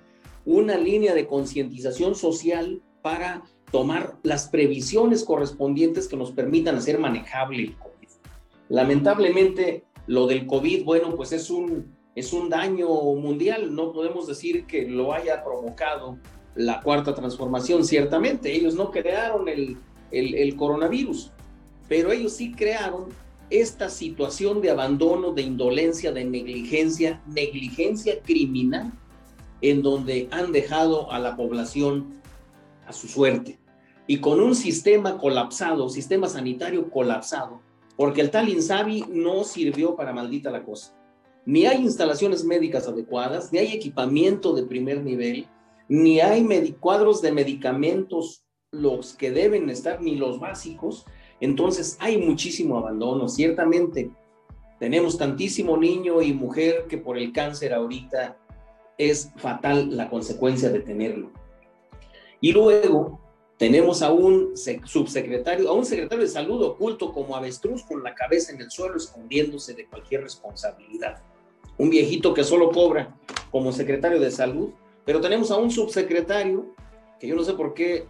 una 0.45 0.77
línea 0.77 1.15
de 1.15 1.25
concientización 1.25 2.13
social 2.13 2.81
para 3.01 3.43
tomar 3.71 4.15
las 4.23 4.47
previsiones 4.47 5.23
correspondientes 5.23 6.07
que 6.07 6.17
nos 6.17 6.31
permitan 6.31 6.75
hacer 6.75 6.99
manejable 6.99 7.63
el 7.63 7.75
COVID. 7.75 8.07
Lamentablemente, 8.69 9.83
lo 10.07 10.27
del 10.27 10.45
COVID, 10.45 10.83
bueno, 10.83 11.15
pues 11.15 11.31
es 11.31 11.49
un, 11.49 11.95
es 12.15 12.33
un 12.33 12.49
daño 12.49 12.87
mundial. 12.87 13.73
No 13.75 13.91
podemos 13.91 14.27
decir 14.27 14.65
que 14.65 14.87
lo 14.87 15.13
haya 15.13 15.43
provocado 15.43 16.17
la 16.55 16.81
cuarta 16.81 17.13
transformación, 17.13 17.83
ciertamente. 17.83 18.53
Ellos 18.53 18.75
no 18.75 18.91
crearon 18.91 19.49
el, 19.49 19.77
el, 20.11 20.35
el 20.35 20.55
coronavirus, 20.55 21.31
pero 21.87 22.11
ellos 22.11 22.33
sí 22.33 22.53
crearon 22.53 23.09
esta 23.49 23.89
situación 23.89 24.61
de 24.61 24.71
abandono, 24.71 25.33
de 25.33 25.43
indolencia, 25.43 26.11
de 26.11 26.25
negligencia, 26.25 27.21
negligencia 27.27 28.21
criminal 28.21 28.91
en 29.61 29.81
donde 29.81 30.27
han 30.31 30.51
dejado 30.51 31.11
a 31.11 31.19
la 31.19 31.35
población 31.35 32.21
a 32.85 32.93
su 32.93 33.07
suerte. 33.07 33.59
Y 34.07 34.19
con 34.19 34.39
un 34.39 34.55
sistema 34.55 35.17
colapsado, 35.17 35.89
sistema 35.89 36.27
sanitario 36.27 36.89
colapsado, 36.89 37.61
porque 37.97 38.21
el 38.21 38.29
tal 38.29 38.49
Insabi 38.49 39.05
no 39.09 39.43
sirvió 39.43 39.95
para 39.95 40.13
maldita 40.13 40.51
la 40.51 40.63
cosa. 40.63 40.95
Ni 41.45 41.65
hay 41.65 41.81
instalaciones 41.81 42.43
médicas 42.43 42.87
adecuadas, 42.87 43.51
ni 43.51 43.59
hay 43.59 43.73
equipamiento 43.73 44.53
de 44.53 44.63
primer 44.63 45.03
nivel, 45.03 45.47
ni 45.87 46.19
hay 46.19 46.43
cuadros 46.79 47.21
de 47.21 47.31
medicamentos 47.31 48.43
los 48.71 49.13
que 49.13 49.31
deben 49.31 49.69
estar, 49.69 50.01
ni 50.01 50.15
los 50.15 50.39
básicos. 50.39 51.05
Entonces 51.39 51.97
hay 51.99 52.17
muchísimo 52.17 52.77
abandono. 52.77 53.29
Ciertamente 53.29 54.11
tenemos 54.79 55.17
tantísimo 55.17 55.77
niño 55.77 56.21
y 56.21 56.33
mujer 56.33 56.85
que 56.89 56.97
por 56.97 57.17
el 57.17 57.31
cáncer 57.31 57.73
ahorita 57.73 58.37
es 58.97 59.31
fatal 59.37 59.95
la 59.95 60.09
consecuencia 60.09 60.69
de 60.69 60.79
tenerlo. 60.79 61.31
Y 62.45 62.51
luego 62.51 63.19
tenemos 63.57 64.03
a 64.03 64.11
un 64.11 64.51
subsecretario, 64.55 65.67
a 65.67 65.73
un 65.73 65.83
secretario 65.83 66.23
de 66.23 66.29
salud 66.29 66.61
oculto 66.61 67.11
como 67.11 67.35
avestruz 67.35 67.81
con 67.85 68.03
la 68.03 68.13
cabeza 68.13 68.53
en 68.53 68.61
el 68.61 68.69
suelo 68.69 68.97
escondiéndose 68.97 69.73
de 69.73 69.87
cualquier 69.87 70.21
responsabilidad. 70.21 71.23
Un 71.79 71.89
viejito 71.89 72.35
que 72.35 72.43
solo 72.43 72.69
cobra 72.69 73.17
como 73.49 73.71
secretario 73.71 74.19
de 74.19 74.29
salud, 74.29 74.69
pero 75.05 75.21
tenemos 75.21 75.49
a 75.49 75.55
un 75.55 75.71
subsecretario 75.71 76.67
que 77.19 77.25
yo 77.27 77.35
no 77.35 77.43
sé 77.43 77.53
por 77.53 77.73
qué, 77.73 78.05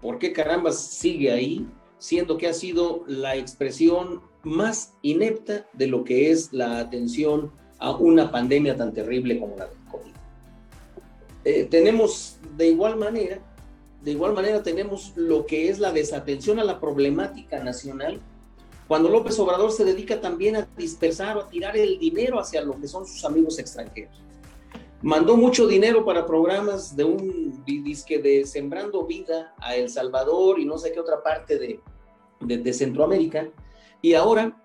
por 0.00 0.20
qué 0.20 0.32
caramba 0.32 0.70
sigue 0.70 1.32
ahí, 1.32 1.66
siendo 1.98 2.38
que 2.38 2.46
ha 2.46 2.54
sido 2.54 3.02
la 3.08 3.34
expresión 3.34 4.20
más 4.44 4.94
inepta 5.02 5.66
de 5.72 5.88
lo 5.88 6.04
que 6.04 6.30
es 6.30 6.52
la 6.52 6.78
atención 6.78 7.50
a 7.80 7.90
una 7.96 8.30
pandemia 8.30 8.76
tan 8.76 8.94
terrible 8.94 9.40
como 9.40 9.56
la 9.56 9.66
del 9.66 9.78
COVID. 9.90 10.12
Eh, 11.44 11.64
tenemos 11.68 12.38
de 12.56 12.68
igual 12.68 12.96
manera, 12.96 13.40
de 14.02 14.10
igual 14.10 14.32
manera 14.32 14.62
tenemos 14.62 15.12
lo 15.16 15.46
que 15.46 15.68
es 15.68 15.78
la 15.78 15.92
desatención 15.92 16.58
a 16.58 16.64
la 16.64 16.80
problemática 16.80 17.62
nacional, 17.62 18.20
cuando 18.88 19.08
López 19.08 19.38
Obrador 19.38 19.70
se 19.70 19.84
dedica 19.84 20.20
también 20.20 20.56
a 20.56 20.68
dispersar 20.76 21.36
o 21.36 21.42
a 21.42 21.48
tirar 21.48 21.76
el 21.76 21.98
dinero 21.98 22.40
hacia 22.40 22.62
lo 22.62 22.78
que 22.80 22.88
son 22.88 23.06
sus 23.06 23.24
amigos 23.24 23.58
extranjeros. 23.58 24.20
Mandó 25.02 25.36
mucho 25.36 25.66
dinero 25.66 26.04
para 26.04 26.26
programas 26.26 26.94
de 26.94 27.04
un 27.04 27.64
disque 27.64 28.18
de 28.18 28.44
Sembrando 28.44 29.04
Vida 29.04 29.54
a 29.58 29.76
El 29.76 29.88
Salvador 29.88 30.60
y 30.60 30.64
no 30.64 30.78
sé 30.78 30.92
qué 30.92 31.00
otra 31.00 31.22
parte 31.22 31.58
de, 31.58 31.80
de, 32.40 32.72
Centroamérica. 32.72 33.48
Y 34.00 34.14
ahora 34.14 34.56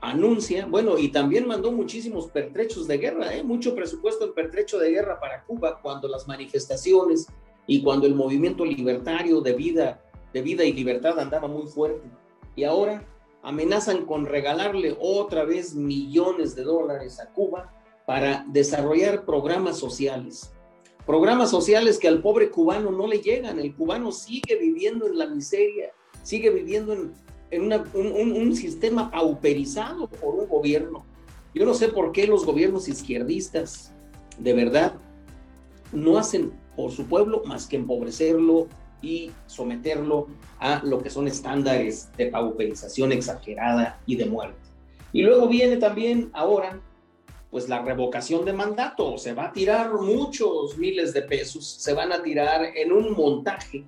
anuncia, 0.00 0.66
bueno, 0.66 0.98
y 0.98 1.08
también 1.08 1.46
mandó 1.46 1.72
muchísimos 1.72 2.26
pertrechos 2.26 2.86
de 2.86 2.98
guerra, 2.98 3.34
¿eh? 3.34 3.42
mucho 3.42 3.74
presupuesto 3.74 4.26
en 4.26 4.34
pertrecho 4.34 4.78
de 4.78 4.90
guerra 4.90 5.18
para 5.18 5.44
Cuba 5.44 5.80
cuando 5.80 6.06
las 6.06 6.28
manifestaciones 6.28 7.26
y 7.68 7.82
cuando 7.82 8.08
el 8.08 8.16
movimiento 8.16 8.64
libertario 8.64 9.40
de 9.40 9.52
vida, 9.52 10.02
de 10.32 10.42
vida 10.42 10.64
y 10.64 10.72
libertad 10.72 11.20
andaba 11.20 11.46
muy 11.46 11.68
fuerte. 11.68 12.10
Y 12.56 12.64
ahora 12.64 13.06
amenazan 13.44 14.04
con 14.06 14.26
regalarle 14.26 14.96
otra 14.98 15.44
vez 15.44 15.76
millones 15.76 16.56
de 16.56 16.64
dólares 16.64 17.20
a 17.20 17.32
Cuba 17.32 17.72
para 18.04 18.44
desarrollar 18.48 19.24
programas 19.24 19.78
sociales. 19.78 20.52
Programas 21.06 21.50
sociales 21.50 21.98
que 21.98 22.08
al 22.08 22.20
pobre 22.20 22.50
cubano 22.50 22.90
no 22.90 23.06
le 23.06 23.20
llegan. 23.20 23.60
El 23.60 23.76
cubano 23.76 24.10
sigue 24.10 24.56
viviendo 24.56 25.06
en 25.06 25.16
la 25.16 25.28
miseria, 25.28 25.92
sigue 26.24 26.50
viviendo 26.50 26.92
en 26.92 27.12
en 27.50 27.72
un, 27.72 28.54
sistema 28.54 29.10
pauperizado 29.10 30.08
por 30.08 30.34
un 30.34 30.48
gobierno. 30.48 31.04
Yo 31.54 31.64
no 31.64 31.74
sé 31.74 31.88
por 31.88 32.12
qué 32.12 32.26
los 32.26 32.44
gobiernos 32.44 32.88
izquierdistas, 32.88 33.92
de 34.38 34.52
verdad, 34.52 34.94
no 35.92 36.18
hacen 36.18 36.52
por 36.78 36.92
su 36.92 37.06
pueblo 37.06 37.42
más 37.44 37.66
que 37.66 37.74
empobrecerlo 37.74 38.68
y 39.02 39.32
someterlo 39.46 40.28
a 40.60 40.80
lo 40.84 41.02
que 41.02 41.10
son 41.10 41.26
estándares 41.26 42.08
de 42.16 42.26
pauperización 42.26 43.10
exagerada 43.10 44.00
y 44.06 44.14
de 44.14 44.26
muerte. 44.26 44.60
Y 45.12 45.22
luego 45.22 45.48
viene 45.48 45.78
también 45.78 46.30
ahora, 46.32 46.80
pues 47.50 47.68
la 47.68 47.82
revocación 47.82 48.44
de 48.44 48.52
mandato. 48.52 49.18
Se 49.18 49.34
va 49.34 49.46
a 49.46 49.52
tirar 49.52 49.92
muchos 49.92 50.78
miles 50.78 51.12
de 51.12 51.22
pesos, 51.22 51.66
se 51.66 51.94
van 51.94 52.12
a 52.12 52.22
tirar 52.22 52.64
en 52.76 52.92
un 52.92 53.12
montaje 53.12 53.84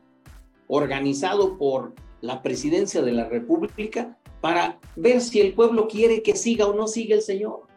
organizado 0.67 1.57
por 1.59 1.93
la 2.21 2.43
presidencia 2.43 3.03
de 3.03 3.13
la 3.13 3.29
República 3.29 4.19
para 4.41 4.81
ver 4.97 5.21
si 5.21 5.41
el 5.41 5.55
pueblo 5.55 5.87
quiere 5.87 6.25
que 6.25 6.35
siga 6.35 6.67
o 6.67 6.75
no 6.75 6.89
siga 6.89 7.15
el 7.15 7.23
Señor. 7.23 7.69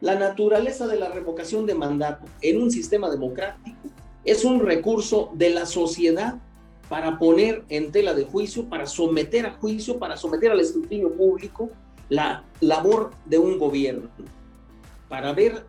La 0.00 0.14
naturaleza 0.14 0.86
de 0.86 1.00
la 1.00 1.08
revocación 1.08 1.66
de 1.66 1.74
mandato 1.74 2.26
en 2.42 2.62
un 2.62 2.70
sistema 2.70 3.10
democrático 3.10 3.91
es 4.24 4.44
un 4.44 4.60
recurso 4.60 5.30
de 5.34 5.50
la 5.50 5.66
sociedad 5.66 6.38
para 6.88 7.18
poner 7.18 7.64
en 7.68 7.90
tela 7.90 8.14
de 8.14 8.24
juicio, 8.24 8.68
para 8.68 8.86
someter 8.86 9.46
a 9.46 9.52
juicio, 9.52 9.98
para 9.98 10.16
someter 10.16 10.50
al 10.50 10.60
escrutinio 10.60 11.12
público 11.12 11.70
la 12.08 12.44
labor 12.60 13.12
de 13.24 13.38
un 13.38 13.58
gobierno, 13.58 14.10
para 15.08 15.32
ver 15.32 15.64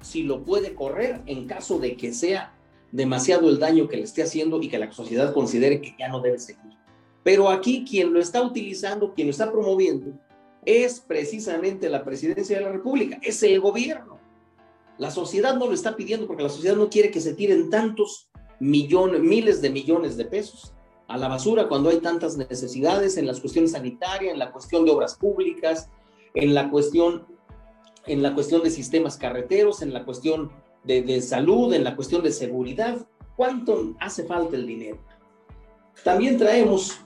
si 0.00 0.22
lo 0.22 0.44
puede 0.44 0.74
correr 0.74 1.20
en 1.26 1.46
caso 1.46 1.78
de 1.78 1.96
que 1.96 2.12
sea 2.12 2.54
demasiado 2.92 3.48
el 3.48 3.58
daño 3.58 3.88
que 3.88 3.96
le 3.96 4.04
esté 4.04 4.22
haciendo 4.22 4.62
y 4.62 4.68
que 4.68 4.78
la 4.78 4.92
sociedad 4.92 5.34
considere 5.34 5.80
que 5.80 5.94
ya 5.98 6.08
no 6.08 6.20
debe 6.20 6.38
seguir. 6.38 6.78
Pero 7.24 7.50
aquí 7.50 7.84
quien 7.84 8.12
lo 8.12 8.20
está 8.20 8.42
utilizando, 8.42 9.12
quien 9.14 9.26
lo 9.26 9.32
está 9.32 9.50
promoviendo, 9.50 10.12
es 10.64 11.00
precisamente 11.00 11.88
la 11.88 12.04
presidencia 12.04 12.58
de 12.58 12.64
la 12.64 12.72
República, 12.72 13.18
es 13.22 13.42
el 13.42 13.60
gobierno. 13.60 14.17
La 14.98 15.10
sociedad 15.10 15.56
no 15.56 15.66
lo 15.66 15.74
está 15.74 15.96
pidiendo 15.96 16.26
porque 16.26 16.42
la 16.42 16.48
sociedad 16.48 16.76
no 16.76 16.90
quiere 16.90 17.10
que 17.10 17.20
se 17.20 17.34
tiren 17.34 17.70
tantos 17.70 18.28
millones, 18.60 19.20
miles 19.20 19.62
de 19.62 19.70
millones 19.70 20.16
de 20.16 20.24
pesos 20.24 20.74
a 21.06 21.16
la 21.16 21.28
basura 21.28 21.68
cuando 21.68 21.88
hay 21.88 21.98
tantas 21.98 22.36
necesidades 22.36 23.16
en 23.16 23.26
las 23.26 23.40
cuestiones 23.40 23.72
sanitarias, 23.72 24.32
en 24.32 24.38
la 24.38 24.52
cuestión 24.52 24.84
de 24.84 24.90
obras 24.90 25.16
públicas, 25.16 25.88
en 26.34 26.54
la 26.54 26.70
cuestión, 26.70 27.26
en 28.06 28.22
la 28.22 28.34
cuestión 28.34 28.62
de 28.62 28.70
sistemas 28.70 29.16
carreteros, 29.16 29.80
en 29.80 29.94
la 29.94 30.04
cuestión 30.04 30.52
de, 30.84 31.20
salud, 31.22 31.72
en 31.72 31.84
la 31.84 31.96
cuestión 31.96 32.22
de 32.22 32.30
seguridad. 32.30 33.06
¿Cuánto 33.36 33.94
hace 34.00 34.24
falta 34.24 34.56
el 34.56 34.66
dinero? 34.66 34.98
También 36.04 36.36
traemos 36.36 36.98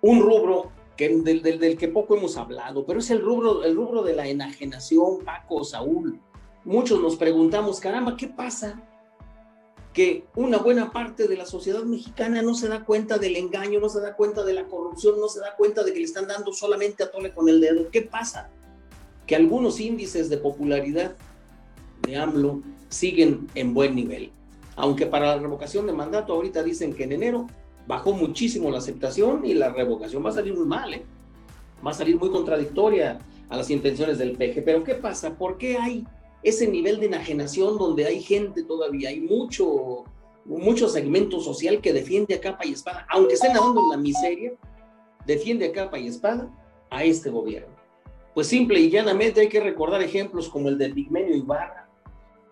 un 0.00 0.20
rubro 0.20 0.70
que, 0.96 1.08
del, 1.08 1.42
del, 1.42 1.58
del, 1.58 1.76
que 1.76 1.88
poco 1.88 2.16
hemos 2.16 2.36
hablado, 2.36 2.86
pero 2.86 3.00
es 3.00 3.10
el 3.10 3.20
rubro, 3.20 3.64
el 3.64 3.76
rubro 3.76 4.02
de 4.02 4.14
la 4.14 4.26
enajenación, 4.28 5.24
Paco, 5.24 5.62
Saúl. 5.64 6.20
Muchos 6.66 7.00
nos 7.00 7.14
preguntamos, 7.14 7.78
caramba, 7.78 8.16
¿qué 8.16 8.26
pasa? 8.26 8.82
Que 9.92 10.24
una 10.34 10.58
buena 10.58 10.90
parte 10.90 11.28
de 11.28 11.36
la 11.36 11.46
sociedad 11.46 11.84
mexicana 11.84 12.42
no 12.42 12.56
se 12.56 12.66
da 12.66 12.84
cuenta 12.84 13.18
del 13.18 13.36
engaño, 13.36 13.78
no 13.78 13.88
se 13.88 14.00
da 14.00 14.16
cuenta 14.16 14.42
de 14.42 14.52
la 14.52 14.64
corrupción, 14.64 15.20
no 15.20 15.28
se 15.28 15.38
da 15.38 15.54
cuenta 15.56 15.84
de 15.84 15.92
que 15.92 16.00
le 16.00 16.06
están 16.06 16.26
dando 16.26 16.52
solamente 16.52 17.04
a 17.04 17.10
tole 17.12 17.32
con 17.32 17.48
el 17.48 17.60
dedo. 17.60 17.88
¿Qué 17.92 18.02
pasa? 18.02 18.50
Que 19.28 19.36
algunos 19.36 19.78
índices 19.78 20.28
de 20.28 20.38
popularidad 20.38 21.14
de 22.02 22.16
AMLO 22.16 22.62
siguen 22.88 23.46
en 23.54 23.72
buen 23.72 23.94
nivel. 23.94 24.32
Aunque 24.74 25.06
para 25.06 25.36
la 25.36 25.38
revocación 25.40 25.86
de 25.86 25.92
mandato 25.92 26.32
ahorita 26.32 26.64
dicen 26.64 26.94
que 26.94 27.04
en 27.04 27.12
enero 27.12 27.46
bajó 27.86 28.12
muchísimo 28.12 28.72
la 28.72 28.78
aceptación 28.78 29.46
y 29.46 29.54
la 29.54 29.68
revocación 29.68 30.26
va 30.26 30.30
a 30.30 30.34
salir 30.34 30.54
muy 30.54 30.66
mal, 30.66 30.94
¿eh? 30.94 31.04
va 31.86 31.92
a 31.92 31.94
salir 31.94 32.18
muy 32.18 32.30
contradictoria 32.30 33.20
a 33.48 33.56
las 33.56 33.70
intenciones 33.70 34.18
del 34.18 34.32
PG. 34.32 34.64
Pero 34.64 34.82
¿qué 34.82 34.96
pasa? 34.96 35.38
¿Por 35.38 35.58
qué 35.58 35.78
hay 35.78 36.04
ese 36.42 36.68
nivel 36.68 37.00
de 37.00 37.06
enajenación 37.06 37.78
donde 37.78 38.06
hay 38.06 38.22
gente 38.22 38.62
todavía, 38.62 39.08
hay 39.08 39.20
mucho, 39.20 40.04
mucho 40.44 40.88
segmento 40.88 41.40
social 41.40 41.80
que 41.80 41.92
defiende 41.92 42.34
a 42.34 42.40
capa 42.40 42.66
y 42.66 42.72
espada, 42.72 43.06
aunque 43.10 43.34
estén 43.34 43.52
nadando 43.52 43.82
en 43.82 43.90
la 43.90 43.96
miseria, 43.96 44.52
defiende 45.26 45.66
a 45.66 45.72
capa 45.72 45.98
y 45.98 46.06
espada 46.06 46.50
a 46.90 47.04
este 47.04 47.30
gobierno? 47.30 47.74
Pues 48.34 48.48
simple 48.48 48.78
y 48.80 48.90
llanamente 48.90 49.40
hay 49.40 49.48
que 49.48 49.60
recordar 49.60 50.02
ejemplos 50.02 50.48
como 50.48 50.68
el 50.68 50.78
de 50.78 50.90
Pigmenio 50.90 51.34
Ibarra, 51.34 51.88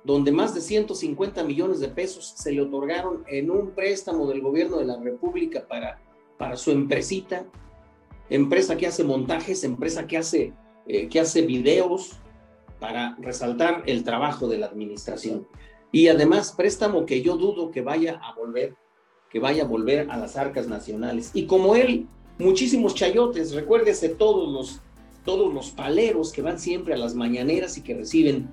donde 0.03 0.33
más 0.33 0.55
de 0.55 0.61
150 0.61 1.45
millones 1.45 1.81
de 1.81 1.89
pesos 1.89 2.35
se 2.37 2.53
le 2.53 2.63
otorgaron 2.63 3.25
en 3.27 3.51
un 3.51 3.71
préstamo 3.71 4.27
del 4.27 4.41
gobierno 4.41 4.79
de 4.79 4.87
la 4.87 4.99
República 4.99 5.67
para, 5.67 6.01
para 6.39 6.57
su 6.57 6.71
empresita, 6.71 7.45
empresa 8.29 8.77
que 8.77 8.87
hace 8.87 9.05
montajes, 9.05 9.63
empresa 9.65 10.07
que 10.07 10.17
hace, 10.17 10.53
eh, 10.87 11.09
que 11.09 11.21
hace 11.21 11.43
videos 11.43 12.19
para 12.81 13.17
resaltar 13.21 13.83
el 13.87 14.05
trabajo 14.05 14.49
de 14.49 14.59
la 14.59 14.67
administración. 14.67 15.47
Y 15.93 16.09
además 16.09 16.53
préstamo 16.53 17.07
que 17.07 17.23
yo 17.23 17.37
dudo 17.37 17.71
que 17.71 17.81
vaya 17.81 18.21
a 18.23 18.35
volver, 18.35 18.75
que 19.31 19.39
vaya 19.39 19.65
a 19.65 19.67
volver 19.67 20.11
a 20.11 20.17
las 20.17 20.37
arcas 20.37 20.67
nacionales. 20.67 21.31
Y 21.35 21.47
como 21.47 21.77
él, 21.77 22.07
muchísimos 22.39 22.95
chayotes, 22.95 23.55
recuérdese 23.55 24.09
todos 24.09 24.53
los, 24.53 24.81
todos 25.25 25.53
los 25.55 25.71
paleros 25.71 26.33
que 26.33 26.43
van 26.43 26.59
siempre 26.59 26.95
a 26.95 26.99
las 26.99 27.15
mañaneras 27.15 27.79
y 27.79 27.83
que 27.83 27.95
reciben 27.95 28.49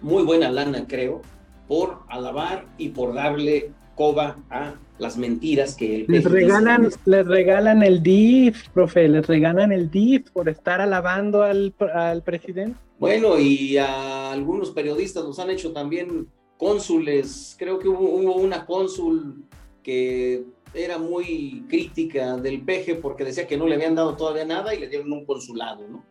muy 0.00 0.22
buena 0.22 0.50
lana, 0.50 0.86
creo, 0.86 1.22
por 1.66 2.00
alabar 2.08 2.64
y 2.78 2.90
por 2.90 3.14
darle 3.14 3.72
coba 3.98 4.36
a 4.48 4.76
las 4.98 5.18
mentiras 5.18 5.74
que 5.74 5.96
el 5.96 6.04
les 6.06 6.24
regalan 6.24 6.88
les 7.04 7.26
regalan 7.26 7.82
el 7.82 8.00
DIF, 8.00 8.68
profe, 8.68 9.08
les 9.08 9.26
regalan 9.26 9.72
el 9.72 9.90
DIF 9.90 10.30
por 10.30 10.48
estar 10.48 10.80
alabando 10.80 11.42
al, 11.42 11.74
al 11.92 12.22
presidente. 12.22 12.78
Bueno, 13.00 13.40
y 13.40 13.76
a 13.76 14.30
algunos 14.30 14.70
periodistas 14.70 15.24
nos 15.24 15.40
han 15.40 15.50
hecho 15.50 15.72
también 15.72 16.28
cónsules, 16.56 17.56
creo 17.58 17.80
que 17.80 17.88
hubo, 17.88 18.08
hubo 18.08 18.36
una 18.36 18.66
cónsul 18.66 19.44
que 19.82 20.44
era 20.72 20.98
muy 20.98 21.64
crítica 21.68 22.36
del 22.36 22.62
peje 22.62 22.94
porque 22.94 23.24
decía 23.24 23.48
que 23.48 23.56
no 23.56 23.66
le 23.66 23.74
habían 23.74 23.96
dado 23.96 24.16
todavía 24.16 24.44
nada 24.44 24.76
y 24.76 24.78
le 24.78 24.88
dieron 24.88 25.12
un 25.12 25.24
consulado, 25.24 25.88
¿no? 25.88 26.04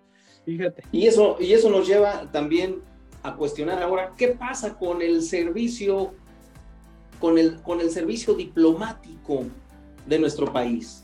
Fíjate. 0.43 0.83
Y 0.91 1.07
eso, 1.07 1.37
y 1.39 1.53
eso 1.53 1.69
nos 1.69 1.87
lleva 1.87 2.29
también 2.33 2.81
a 3.23 3.37
cuestionar 3.37 3.81
ahora 3.81 4.13
qué 4.17 4.29
pasa 4.29 4.77
con 4.77 5.01
el 5.01 5.21
servicio, 5.21 6.13
con 7.19 7.37
el, 7.37 7.61
con 7.61 7.81
el 7.81 7.89
servicio 7.89 8.33
diplomático 8.33 9.45
de 10.05 10.19
nuestro 10.19 10.51
país. 10.51 11.03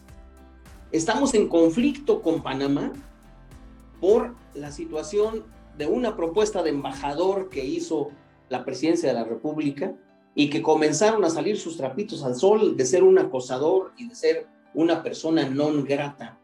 Estamos 0.92 1.34
en 1.34 1.48
conflicto 1.48 2.22
con 2.22 2.44
Panamá 2.44 2.94
por 4.00 4.36
la 4.54 4.72
situación 4.72 5.44
de 5.78 5.88
una 5.88 6.16
propuesta 6.16 6.62
de 6.62 6.70
embajador 6.70 7.50
que 7.50 7.66
hizo 7.66 8.12
la 8.50 8.64
presidencia 8.64 9.10
de 9.10 9.16
la 9.16 9.24
República 9.24 9.94
y 10.36 10.50
que 10.50 10.62
comenzaron 10.62 11.24
a 11.26 11.30
salir 11.30 11.58
sus 11.58 11.78
trapitos 11.78 12.24
al 12.24 12.36
sol 12.36 12.78
de 12.78 12.86
ser 12.86 13.04
un 13.04 13.18
acosador 13.18 13.92
y 13.98 14.08
de 14.08 14.16
ser 14.16 14.48
una 14.74 15.04
persona 15.04 15.50
non 15.50 15.84
grata. 15.84 16.38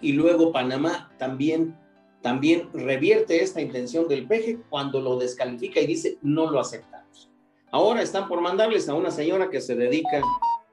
Y 0.00 0.12
luego 0.12 0.52
Panamá 0.52 1.10
también 1.18 1.76
también 2.22 2.68
revierte 2.72 3.42
esta 3.42 3.60
intención 3.60 4.08
del 4.08 4.26
peje 4.26 4.58
cuando 4.68 5.00
lo 5.00 5.16
descalifica 5.16 5.80
y 5.80 5.86
dice 5.86 6.18
no 6.22 6.50
lo 6.50 6.58
aceptamos. 6.58 6.95
Ahora 7.70 8.02
están 8.02 8.28
por 8.28 8.40
mandarles 8.40 8.88
a 8.88 8.94
una 8.94 9.10
señora 9.10 9.50
que 9.50 9.60
se 9.60 9.74
dedica 9.74 10.22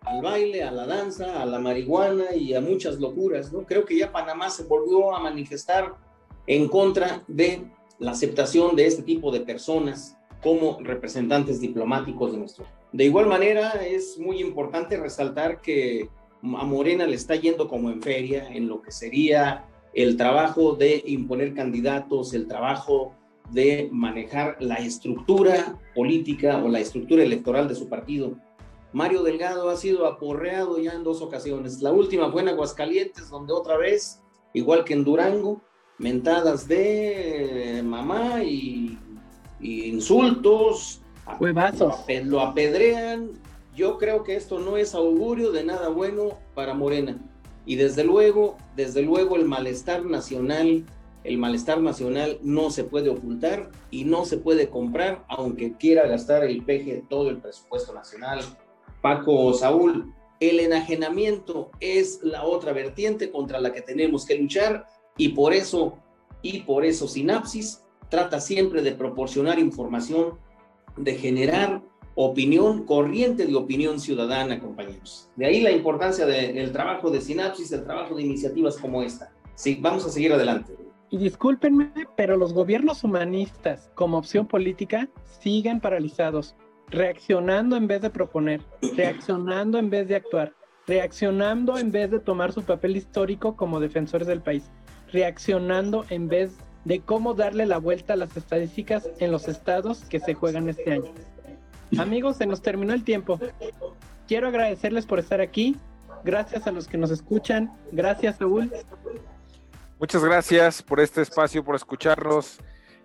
al 0.01 0.21
baile, 0.21 0.63
a 0.63 0.71
la 0.71 0.85
danza, 0.85 1.41
a 1.41 1.45
la 1.45 1.59
marihuana 1.59 2.35
y 2.35 2.53
a 2.53 2.61
muchas 2.61 2.99
locuras, 2.99 3.51
¿no? 3.51 3.63
Creo 3.63 3.85
que 3.85 3.97
ya 3.97 4.11
Panamá 4.11 4.49
se 4.49 4.63
volvió 4.63 5.15
a 5.15 5.19
manifestar 5.19 5.95
en 6.45 6.67
contra 6.67 7.23
de 7.27 7.63
la 7.99 8.11
aceptación 8.11 8.75
de 8.75 8.85
este 8.85 9.01
tipo 9.01 9.31
de 9.31 9.41
personas 9.41 10.17
como 10.41 10.77
representantes 10.81 11.61
diplomáticos 11.61 12.33
de 12.33 12.37
nuestro. 12.37 12.65
De 12.91 13.05
igual 13.05 13.27
manera, 13.27 13.71
es 13.71 14.19
muy 14.19 14.39
importante 14.39 14.97
resaltar 14.97 15.61
que 15.61 16.09
a 16.41 16.65
Morena 16.65 17.07
le 17.07 17.15
está 17.15 17.35
yendo 17.35 17.67
como 17.67 17.89
en 17.89 18.01
feria 18.01 18.49
en 18.49 18.67
lo 18.67 18.81
que 18.81 18.91
sería 18.91 19.65
el 19.93 20.17
trabajo 20.17 20.75
de 20.75 21.01
imponer 21.05 21.53
candidatos, 21.53 22.33
el 22.33 22.47
trabajo 22.47 23.13
de 23.51 23.89
manejar 23.91 24.57
la 24.59 24.75
estructura 24.75 25.77
política 25.95 26.63
o 26.63 26.69
la 26.69 26.79
estructura 26.79 27.23
electoral 27.23 27.67
de 27.67 27.75
su 27.75 27.89
partido. 27.89 28.35
Mario 28.93 29.23
Delgado 29.23 29.69
ha 29.69 29.75
sido 29.75 30.05
aporreado 30.05 30.77
ya 30.79 30.93
en 30.93 31.03
dos 31.03 31.21
ocasiones. 31.21 31.81
La 31.81 31.91
última 31.91 32.31
fue 32.31 32.43
en 32.43 32.49
Aguascalientes, 32.49 33.29
donde 33.29 33.53
otra 33.53 33.77
vez, 33.77 34.21
igual 34.53 34.83
que 34.83 34.93
en 34.93 35.03
Durango, 35.03 35.61
mentadas 35.97 36.67
de 36.67 37.81
mamá 37.83 38.43
y, 38.43 38.97
y 39.59 39.85
insultos. 39.85 41.01
Huevazos. 41.39 41.95
Lo 42.25 42.41
apedrean. 42.41 43.31
Yo 43.75 43.97
creo 43.97 44.23
que 44.23 44.35
esto 44.35 44.59
no 44.59 44.77
es 44.77 44.93
augurio 44.93 45.51
de 45.51 45.63
nada 45.63 45.89
bueno 45.89 46.37
para 46.53 46.75
Morena. 46.75 47.17
Y 47.65 47.75
desde 47.77 48.03
luego, 48.03 48.57
desde 48.75 49.01
luego 49.01 49.35
el 49.35 49.45
malestar 49.45 50.05
nacional, 50.05 50.85
el 51.23 51.37
malestar 51.37 51.81
nacional 51.81 52.39
no 52.41 52.69
se 52.69 52.83
puede 52.83 53.09
ocultar 53.09 53.69
y 53.91 54.03
no 54.03 54.25
se 54.25 54.37
puede 54.37 54.69
comprar, 54.69 55.23
aunque 55.27 55.73
quiera 55.77 56.07
gastar 56.07 56.43
el 56.43 56.63
peje 56.63 57.03
todo 57.09 57.29
el 57.29 57.37
presupuesto 57.37 57.93
nacional. 57.93 58.41
Paco 59.01 59.53
Saúl, 59.53 60.13
el 60.39 60.59
enajenamiento 60.59 61.71
es 61.79 62.19
la 62.23 62.43
otra 62.43 62.73
vertiente 62.73 63.31
contra 63.31 63.59
la 63.59 63.71
que 63.71 63.81
tenemos 63.81 64.25
que 64.25 64.37
luchar 64.37 64.85
y 65.17 65.29
por 65.29 65.53
eso, 65.53 65.97
y 66.41 66.61
por 66.61 66.85
eso 66.85 67.07
Sinapsis 67.07 67.83
trata 68.09 68.39
siempre 68.39 68.81
de 68.81 68.91
proporcionar 68.91 69.59
información, 69.59 70.37
de 70.97 71.15
generar 71.15 71.81
opinión, 72.15 72.85
corriente 72.85 73.45
de 73.45 73.55
opinión 73.55 73.99
ciudadana, 73.99 74.59
compañeros. 74.59 75.29
De 75.35 75.45
ahí 75.45 75.61
la 75.61 75.71
importancia 75.71 76.25
del 76.25 76.71
trabajo 76.71 77.09
de 77.09 77.21
sinapsis, 77.21 77.71
el 77.71 77.83
trabajo 77.83 78.15
de 78.15 78.23
iniciativas 78.23 78.77
como 78.77 79.01
esta. 79.01 79.31
Sí, 79.55 79.77
vamos 79.81 80.05
a 80.05 80.09
seguir 80.09 80.33
adelante. 80.33 80.82
Y 81.13 81.17
discúlpenme, 81.17 81.91
pero 82.17 82.37
los 82.37 82.53
gobiernos 82.53 83.03
humanistas 83.03 83.91
como 83.93 84.17
opción 84.17 84.47
política 84.47 85.07
siguen 85.39 85.79
paralizados, 85.79 86.55
reaccionando 86.89 87.77
en 87.77 87.85
vez 87.85 88.01
de 88.01 88.09
proponer, 88.09 88.61
reaccionando 88.97 89.77
en 89.77 89.91
vez 89.91 90.07
de 90.07 90.15
actuar, 90.15 90.53
reaccionando 90.87 91.77
en 91.77 91.91
vez 91.91 92.09
de 92.09 92.19
tomar 92.19 92.51
su 92.51 92.63
papel 92.63 92.97
histórico 92.97 93.55
como 93.55 93.79
defensores 93.79 94.27
del 94.27 94.41
país, 94.41 94.71
reaccionando 95.11 96.03
en 96.09 96.29
vez 96.29 96.57
de 96.83 96.99
cómo 97.01 97.35
darle 97.35 97.67
la 97.67 97.77
vuelta 97.77 98.13
a 98.13 98.17
las 98.17 98.35
estadísticas 98.35 99.07
en 99.19 99.31
los 99.31 99.47
estados 99.47 100.05
que 100.05 100.19
se 100.19 100.33
juegan 100.33 100.67
este 100.67 100.93
año. 100.93 101.11
Amigos, 101.99 102.37
se 102.37 102.47
nos 102.47 102.63
terminó 102.63 102.91
el 102.91 103.03
tiempo. 103.03 103.39
Quiero 104.27 104.47
agradecerles 104.47 105.05
por 105.05 105.19
estar 105.19 105.41
aquí. 105.41 105.75
Gracias 106.23 106.65
a 106.65 106.71
los 106.71 106.87
que 106.87 106.97
nos 106.97 107.11
escuchan. 107.11 107.71
Gracias, 107.91 108.37
Saúl. 108.37 108.71
Muchas 110.03 110.21
gracias 110.21 110.81
por 110.83 110.99
este 110.99 111.21
espacio, 111.21 111.63
por 111.63 111.77
escucharnos. 111.77 112.57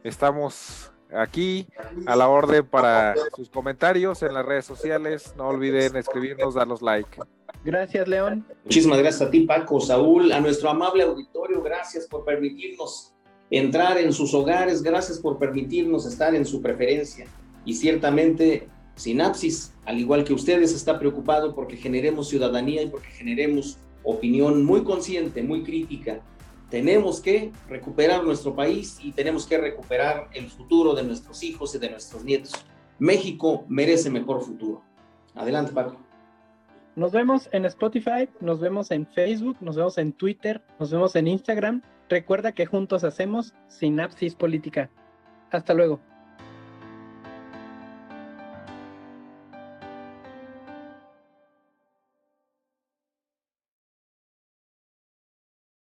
Estamos 0.03 0.91
aquí 1.17 1.65
a 2.07 2.17
la 2.17 2.27
orden 2.27 2.67
para 2.67 3.15
sus 3.37 3.49
comentarios 3.49 4.21
en 4.25 4.35
las 4.35 4.45
redes 4.45 4.65
sociales. 4.65 5.33
No 5.37 5.47
olviden 5.47 5.95
escribirnos, 5.95 6.55
darnos 6.55 6.83
like. 6.83 7.21
Gracias, 7.65 8.09
León. 8.09 8.45
Muchísimas 8.65 8.99
gracias 8.99 9.23
a 9.23 9.31
ti, 9.31 9.43
Paco, 9.43 9.81
Saúl, 9.81 10.33
a 10.33 10.41
nuestro 10.41 10.71
amable 10.71 11.05
auditorio. 11.05 11.63
Gracias 11.63 12.09
por 12.09 12.25
permitirnos 12.25 13.15
entrar 13.49 13.97
en 13.99 14.13
sus 14.13 14.35
hogares. 14.35 14.83
Gracias 14.83 15.21
por 15.21 15.39
permitirnos 15.39 16.05
estar 16.05 16.35
en 16.35 16.45
su 16.45 16.61
preferencia. 16.61 17.27
Y 17.65 17.75
ciertamente 17.75 18.69
Sinapsis, 18.97 19.73
al 19.85 20.01
igual 20.01 20.25
que 20.25 20.35
ustedes, 20.35 20.75
está 20.75 20.99
preocupado 20.99 21.55
porque 21.55 21.77
generemos 21.77 22.29
ciudadanía 22.29 22.83
y 22.83 22.89
porque 22.89 23.11
generemos 23.11 23.79
opinión 24.03 24.65
muy 24.65 24.83
consciente, 24.83 25.45
muy 25.45 25.63
crítica. 25.63 26.25
Tenemos 26.71 27.21
que 27.21 27.53
recuperar 27.69 28.25
nuestro 28.25 28.55
país 28.55 28.99
y 29.03 29.13
tenemos 29.13 29.47
que 29.47 29.59
recuperar 29.59 30.29
el 30.35 30.49
futuro 30.51 30.95
de 30.95 31.03
nuestros 31.03 31.43
hijos 31.43 31.75
y 31.75 31.79
de 31.79 31.91
nuestros 31.91 32.25
nietos. 32.25 32.53
México 32.99 33.65
merece 33.69 34.11
mejor 34.11 34.43
futuro. 34.43 34.83
Adelante, 35.35 35.73
Paco. 35.73 35.97
Nos 36.97 37.13
vemos 37.13 37.49
en 37.53 37.65
Spotify, 37.65 38.29
nos 38.41 38.61
vemos 38.61 38.91
en 38.91 39.07
Facebook, 39.07 39.57
nos 39.61 39.77
vemos 39.77 39.99
en 39.99 40.13
Twitter, 40.13 40.61
nos 40.81 40.91
vemos 40.91 41.15
en 41.15 41.29
Instagram. 41.29 41.83
Recuerda 42.09 42.53
que 42.53 42.67
juntos 42.67 43.05
hacemos 43.05 43.55
Sinapsis 43.69 44.35
Política. 44.35 44.91
Hasta 45.51 45.75
luego. 45.75 46.01